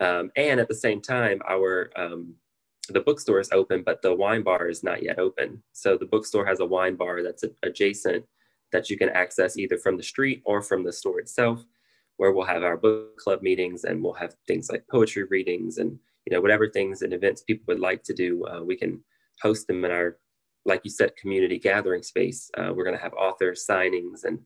um, 0.00 0.30
and 0.36 0.60
at 0.60 0.68
the 0.68 0.74
same 0.74 1.00
time, 1.00 1.40
our 1.48 1.90
um, 1.96 2.34
the 2.90 3.00
bookstore 3.00 3.40
is 3.40 3.50
open, 3.52 3.82
but 3.82 4.02
the 4.02 4.14
wine 4.14 4.42
bar 4.42 4.68
is 4.68 4.82
not 4.82 5.02
yet 5.02 5.18
open. 5.18 5.62
So 5.72 5.96
the 5.96 6.04
bookstore 6.04 6.44
has 6.44 6.60
a 6.60 6.66
wine 6.66 6.96
bar 6.96 7.22
that's 7.22 7.44
adjacent 7.62 8.26
that 8.72 8.90
you 8.90 8.98
can 8.98 9.08
access 9.08 9.56
either 9.56 9.78
from 9.78 9.96
the 9.96 10.02
street 10.02 10.42
or 10.44 10.60
from 10.60 10.84
the 10.84 10.92
store 10.92 11.18
itself 11.18 11.64
where 12.16 12.32
we'll 12.32 12.46
have 12.46 12.62
our 12.62 12.76
book 12.76 13.16
club 13.16 13.42
meetings 13.42 13.84
and 13.84 14.02
we'll 14.02 14.12
have 14.12 14.34
things 14.46 14.70
like 14.70 14.84
poetry 14.90 15.24
readings 15.24 15.78
and 15.78 15.98
you 16.26 16.34
know 16.34 16.40
whatever 16.40 16.68
things 16.68 17.02
and 17.02 17.12
events 17.12 17.42
people 17.42 17.64
would 17.66 17.80
like 17.80 18.02
to 18.02 18.14
do 18.14 18.44
uh, 18.46 18.62
we 18.62 18.76
can 18.76 19.02
host 19.42 19.66
them 19.66 19.84
in 19.84 19.90
our 19.90 20.16
like 20.64 20.80
you 20.84 20.90
said 20.90 21.16
community 21.16 21.58
gathering 21.58 22.02
space. 22.02 22.50
Uh, 22.56 22.72
we're 22.74 22.84
going 22.84 22.96
to 22.96 23.02
have 23.02 23.14
author 23.14 23.52
signings 23.52 24.24
and 24.24 24.38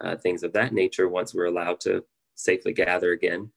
uh, 0.00 0.16
things 0.16 0.42
of 0.42 0.52
that 0.52 0.72
nature 0.72 1.08
once 1.08 1.34
we're 1.34 1.46
allowed 1.46 1.80
to 1.80 2.04
safely 2.34 2.72
gather 2.72 3.12
again. 3.12 3.50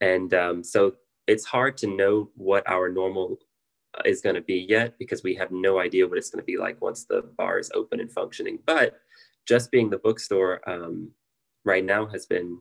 And 0.00 0.32
um, 0.34 0.64
so 0.64 0.94
it's 1.26 1.44
hard 1.44 1.76
to 1.78 1.86
know 1.86 2.30
what 2.34 2.68
our 2.68 2.88
normal 2.90 3.38
uh, 3.96 4.02
is 4.04 4.20
going 4.20 4.34
to 4.34 4.42
be 4.42 4.66
yet 4.68 4.98
because 4.98 5.22
we 5.22 5.34
have 5.36 5.50
no 5.50 5.78
idea 5.78 6.06
what 6.06 6.18
it's 6.18 6.30
going 6.30 6.42
to 6.42 6.46
be 6.46 6.58
like 6.58 6.80
once 6.82 7.04
the 7.04 7.22
bar 7.38 7.58
is 7.58 7.70
open 7.74 8.00
and 8.00 8.12
functioning. 8.12 8.58
But 8.66 8.96
just 9.46 9.70
being 9.70 9.90
the 9.90 9.98
bookstore 9.98 10.68
um, 10.68 11.10
right 11.64 11.84
now 11.84 12.06
has 12.06 12.26
been 12.26 12.58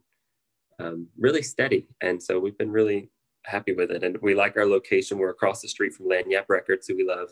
um, 0.83 1.07
really 1.17 1.41
steady. 1.41 1.87
And 2.01 2.21
so 2.21 2.39
we've 2.39 2.57
been 2.57 2.71
really 2.71 3.09
happy 3.45 3.73
with 3.73 3.91
it. 3.91 4.03
And 4.03 4.17
we 4.21 4.35
like 4.35 4.57
our 4.57 4.65
location. 4.65 5.17
We're 5.17 5.29
across 5.29 5.61
the 5.61 5.67
street 5.67 5.93
from 5.93 6.07
Lagniappe 6.07 6.49
Records, 6.49 6.87
who 6.87 6.95
we 6.95 7.05
love. 7.07 7.29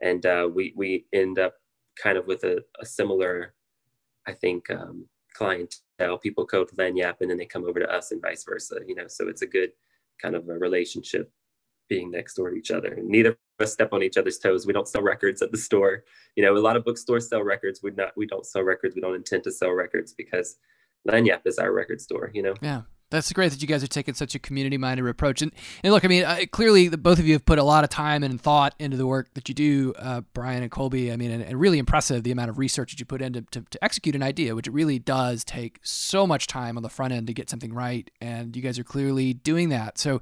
And 0.00 0.24
uh, 0.26 0.48
we, 0.52 0.72
we 0.76 1.06
end 1.12 1.38
up 1.38 1.54
kind 2.02 2.16
of 2.16 2.26
with 2.26 2.44
a, 2.44 2.62
a 2.80 2.86
similar, 2.86 3.54
I 4.26 4.32
think, 4.32 4.70
um, 4.70 5.06
clientele. 5.34 6.18
People 6.22 6.44
go 6.44 6.64
to 6.64 6.74
Lagniappe 6.76 7.20
and 7.20 7.30
then 7.30 7.38
they 7.38 7.46
come 7.46 7.64
over 7.64 7.80
to 7.80 7.92
us 7.92 8.12
and 8.12 8.22
vice 8.22 8.44
versa, 8.44 8.76
you 8.86 8.94
know, 8.94 9.06
so 9.08 9.28
it's 9.28 9.42
a 9.42 9.46
good 9.46 9.70
kind 10.20 10.34
of 10.34 10.48
a 10.48 10.58
relationship 10.58 11.32
being 11.88 12.10
next 12.10 12.34
door 12.34 12.50
to 12.50 12.56
each 12.56 12.70
other. 12.70 12.98
Neither 13.02 13.30
of 13.30 13.36
us 13.60 13.72
step 13.72 13.92
on 13.92 14.02
each 14.02 14.16
other's 14.16 14.38
toes. 14.38 14.66
We 14.66 14.72
don't 14.72 14.88
sell 14.88 15.02
records 15.02 15.42
at 15.42 15.52
the 15.52 15.58
store. 15.58 16.04
You 16.36 16.44
know, 16.44 16.56
a 16.56 16.58
lot 16.58 16.76
of 16.76 16.84
bookstores 16.84 17.28
sell 17.28 17.42
records. 17.42 17.80
We 17.82 17.92
not 17.92 18.16
we 18.16 18.26
don't 18.26 18.44
sell 18.44 18.62
records. 18.62 18.94
We 18.94 19.00
don't 19.00 19.14
intend 19.14 19.44
to 19.44 19.52
sell 19.52 19.72
records 19.72 20.12
because 20.12 20.56
Lagniappe 21.06 21.46
is 21.46 21.58
our 21.58 21.72
record 21.72 22.00
store, 22.00 22.30
you 22.34 22.42
know? 22.42 22.54
Yeah. 22.60 22.82
That's 23.10 23.32
great 23.32 23.52
that 23.52 23.62
you 23.62 23.68
guys 23.68 23.82
are 23.82 23.88
taking 23.88 24.12
such 24.12 24.34
a 24.34 24.38
community-minded 24.38 25.06
approach, 25.06 25.40
and 25.40 25.50
and 25.82 25.94
look, 25.94 26.04
I 26.04 26.08
mean, 26.08 26.24
I, 26.26 26.44
clearly 26.44 26.88
the, 26.88 26.98
both 26.98 27.18
of 27.18 27.26
you 27.26 27.32
have 27.32 27.44
put 27.46 27.58
a 27.58 27.62
lot 27.62 27.82
of 27.82 27.88
time 27.88 28.22
and 28.22 28.38
thought 28.38 28.74
into 28.78 28.98
the 28.98 29.06
work 29.06 29.32
that 29.32 29.48
you 29.48 29.54
do, 29.54 29.94
uh, 29.98 30.20
Brian 30.34 30.62
and 30.62 30.70
Colby. 30.70 31.10
I 31.10 31.16
mean, 31.16 31.30
and, 31.30 31.42
and, 31.42 31.58
really 31.58 31.78
impressive 31.78 32.22
the 32.22 32.32
amount 32.32 32.50
of 32.50 32.58
research 32.58 32.92
that 32.92 33.00
you 33.00 33.06
put 33.06 33.22
into 33.22 33.42
to, 33.42 33.62
to, 33.62 33.82
execute 33.82 34.14
an 34.14 34.22
idea, 34.22 34.54
which 34.54 34.66
it 34.66 34.72
really 34.72 34.98
does 34.98 35.42
take 35.42 35.78
so 35.82 36.26
much 36.26 36.46
time 36.46 36.76
on 36.76 36.82
the 36.82 36.90
front 36.90 37.14
end 37.14 37.28
to 37.28 37.32
get 37.32 37.48
something 37.48 37.72
right, 37.72 38.10
and 38.20 38.54
you 38.54 38.60
guys 38.60 38.78
are 38.78 38.84
clearly 38.84 39.32
doing 39.32 39.70
that. 39.70 39.96
So, 39.96 40.20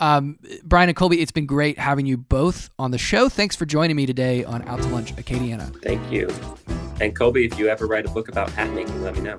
um, 0.00 0.40
Brian 0.64 0.88
and 0.88 0.96
Colby, 0.96 1.20
it's 1.20 1.32
been 1.32 1.46
great 1.46 1.78
having 1.78 2.04
you 2.04 2.16
both 2.16 2.68
on 2.80 2.90
the 2.90 2.98
show. 2.98 3.28
Thanks 3.28 3.54
for 3.54 3.64
joining 3.64 3.94
me 3.94 4.06
today 4.06 4.42
on 4.42 4.66
Out 4.66 4.82
to 4.82 4.88
Lunch 4.88 5.14
Acadiana. 5.14 5.80
Thank 5.82 6.10
you. 6.10 6.28
And 7.00 7.14
Colby, 7.14 7.44
if 7.44 7.58
you 7.58 7.68
ever 7.68 7.86
write 7.86 8.06
a 8.06 8.10
book 8.10 8.28
about 8.28 8.50
hat 8.50 8.70
making, 8.70 9.02
let 9.02 9.14
me 9.16 9.22
know. 9.22 9.38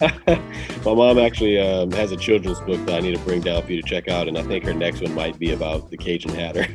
My 0.00 0.94
mom 0.94 1.18
actually 1.18 1.58
um, 1.60 1.90
has 1.92 2.12
a 2.12 2.16
children's 2.16 2.60
book 2.60 2.84
that 2.86 2.94
I 2.94 3.00
need 3.00 3.16
to 3.16 3.24
bring 3.24 3.40
down 3.40 3.62
for 3.64 3.72
you 3.72 3.82
to 3.82 3.88
check 3.88 4.06
out, 4.08 4.28
and 4.28 4.38
I 4.38 4.42
think 4.42 4.64
her 4.64 4.72
next 4.72 5.02
one 5.02 5.12
might 5.12 5.38
be 5.40 5.52
about 5.52 5.90
the 5.90 5.96
Cajun 5.96 6.34
Hatter. 6.34 6.66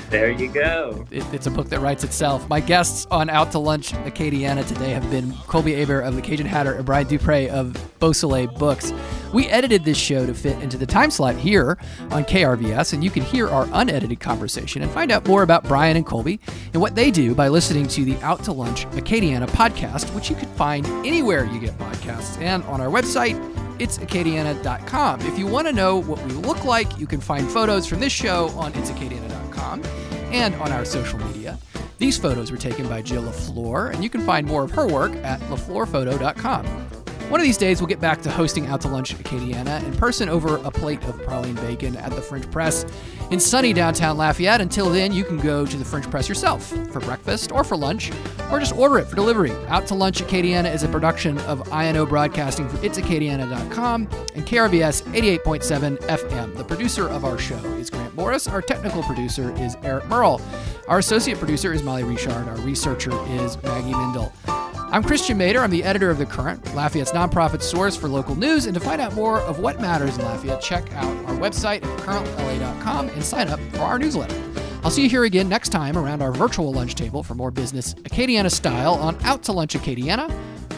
there 0.10 0.30
you 0.30 0.48
go. 0.48 1.06
It, 1.10 1.22
it's 1.34 1.46
a 1.46 1.50
book 1.50 1.68
that 1.68 1.80
writes 1.80 2.02
itself. 2.02 2.48
My 2.48 2.60
guests 2.60 3.06
on 3.10 3.28
Out 3.28 3.52
to 3.52 3.58
Lunch 3.58 3.92
Acadiana 3.92 4.66
today 4.66 4.90
have 4.90 5.08
been 5.10 5.32
Colby 5.48 5.74
Hebert 5.74 6.04
of 6.04 6.16
the 6.16 6.22
Cajun 6.22 6.46
Hatter 6.46 6.72
and 6.72 6.86
Brian 6.86 7.06
Dupre 7.06 7.50
of 7.50 7.76
Beausoleil 8.00 8.46
Books. 8.46 8.92
We 9.34 9.48
edited 9.48 9.84
this 9.84 9.96
show 9.96 10.26
to 10.26 10.34
fit 10.34 10.60
into 10.62 10.76
the 10.76 10.86
time 10.86 11.10
slot 11.10 11.36
here 11.36 11.78
on 12.10 12.24
KRVS, 12.24 12.94
and 12.94 13.04
you 13.04 13.10
can 13.10 13.22
hear 13.22 13.48
our 13.48 13.68
unedited 13.72 14.18
conversation 14.20 14.82
and 14.82 14.90
find 14.90 15.12
out 15.12 15.26
more 15.26 15.42
about 15.42 15.64
Brian 15.64 15.96
and 15.96 16.06
Colby 16.06 16.40
and 16.72 16.80
what 16.82 16.94
they 16.94 17.10
do 17.10 17.34
by 17.34 17.48
listening 17.48 17.86
to 17.88 18.04
the 18.04 18.16
Out 18.22 18.44
to 18.44 18.52
Lunch 18.52 18.86
Acadiana 18.90 19.48
podcast, 19.48 19.61
which 19.62 20.28
you 20.28 20.34
can 20.34 20.48
find 20.54 20.84
anywhere 21.06 21.44
you 21.44 21.60
get 21.60 21.78
podcasts 21.78 22.40
and 22.40 22.64
on 22.64 22.80
our 22.80 22.88
website, 22.88 23.36
itsacadiana.com. 23.78 25.20
If 25.20 25.38
you 25.38 25.46
want 25.46 25.68
to 25.68 25.72
know 25.72 25.98
what 25.98 26.20
we 26.24 26.32
look 26.32 26.64
like, 26.64 26.98
you 26.98 27.06
can 27.06 27.20
find 27.20 27.48
photos 27.48 27.86
from 27.86 28.00
this 28.00 28.12
show 28.12 28.48
on 28.56 28.72
itsacadiana.com 28.72 29.84
and 30.32 30.54
on 30.56 30.72
our 30.72 30.84
social 30.84 31.20
media. 31.20 31.58
These 31.98 32.18
photos 32.18 32.50
were 32.50 32.56
taken 32.56 32.88
by 32.88 33.02
Jill 33.02 33.22
LaFleur, 33.22 33.94
and 33.94 34.02
you 34.02 34.10
can 34.10 34.22
find 34.22 34.48
more 34.48 34.64
of 34.64 34.72
her 34.72 34.88
work 34.88 35.14
at 35.18 35.40
lafleurphoto.com. 35.42 36.91
One 37.32 37.40
of 37.40 37.46
these 37.46 37.56
days, 37.56 37.80
we'll 37.80 37.88
get 37.88 37.98
back 37.98 38.20
to 38.22 38.30
hosting 38.30 38.66
Out 38.66 38.82
to 38.82 38.88
Lunch 38.88 39.16
Acadiana 39.16 39.82
in 39.84 39.96
person 39.96 40.28
over 40.28 40.56
a 40.56 40.70
plate 40.70 41.02
of 41.04 41.18
praline 41.22 41.54
bacon 41.62 41.96
at 41.96 42.10
the 42.10 42.20
French 42.20 42.48
Press 42.50 42.84
in 43.30 43.40
sunny 43.40 43.72
downtown 43.72 44.18
Lafayette. 44.18 44.60
Until 44.60 44.90
then, 44.90 45.14
you 45.14 45.24
can 45.24 45.38
go 45.38 45.64
to 45.64 45.76
the 45.78 45.84
French 45.84 46.10
Press 46.10 46.28
yourself 46.28 46.66
for 46.92 47.00
breakfast 47.00 47.50
or 47.50 47.64
for 47.64 47.74
lunch, 47.74 48.12
or 48.50 48.58
just 48.58 48.76
order 48.76 48.98
it 48.98 49.06
for 49.06 49.16
delivery. 49.16 49.50
Out 49.68 49.86
to 49.86 49.94
Lunch 49.94 50.20
Acadiana 50.20 50.74
is 50.74 50.82
a 50.82 50.88
production 50.88 51.38
of 51.46 51.66
INO 51.72 52.04
Broadcasting 52.04 52.68
for 52.68 52.76
itsacadiana.com 52.76 54.08
and 54.34 54.46
KRVS 54.46 55.02
88.7 55.14 56.00
FM. 56.00 56.54
The 56.54 56.64
producer 56.64 57.08
of 57.08 57.24
our 57.24 57.38
show 57.38 57.56
is 57.76 57.88
Grant 57.88 58.14
Morris. 58.14 58.46
Our 58.46 58.60
technical 58.60 59.02
producer 59.04 59.56
is 59.56 59.74
Eric 59.82 60.04
Merle. 60.04 60.38
Our 60.86 60.98
associate 60.98 61.38
producer 61.38 61.72
is 61.72 61.82
Molly 61.82 62.04
Richard. 62.04 62.46
Our 62.46 62.56
researcher 62.58 63.12
is 63.28 63.56
Maggie 63.62 63.92
Mindel. 63.92 64.61
I'm 64.92 65.02
Christian 65.02 65.38
Mader. 65.38 65.60
I'm 65.60 65.70
the 65.70 65.84
editor 65.84 66.10
of 66.10 66.18
The 66.18 66.26
Current, 66.26 66.62
Lafayette's 66.74 67.12
nonprofit 67.12 67.62
source 67.62 67.96
for 67.96 68.08
local 68.08 68.36
news. 68.36 68.66
And 68.66 68.74
to 68.74 68.80
find 68.80 69.00
out 69.00 69.14
more 69.14 69.40
of 69.40 69.58
what 69.58 69.80
matters 69.80 70.18
in 70.18 70.24
Lafayette, 70.26 70.60
check 70.60 70.92
out 70.92 71.16
our 71.24 71.34
website 71.36 71.82
at 71.82 71.98
currentla.com 72.00 73.08
and 73.08 73.24
sign 73.24 73.48
up 73.48 73.58
for 73.72 73.80
our 73.80 73.98
newsletter. 73.98 74.38
I'll 74.84 74.90
see 74.90 75.02
you 75.02 75.08
here 75.08 75.24
again 75.24 75.48
next 75.48 75.70
time 75.70 75.96
around 75.96 76.20
our 76.20 76.30
virtual 76.32 76.70
lunch 76.74 76.94
table 76.94 77.22
for 77.22 77.34
more 77.34 77.50
business 77.50 77.94
Acadiana 77.94 78.50
style 78.50 78.92
on 78.94 79.16
Out 79.24 79.42
to 79.44 79.52
Lunch 79.52 79.72
Acadiana. 79.72 80.28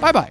Bye 0.01 0.13
bye. 0.13 0.31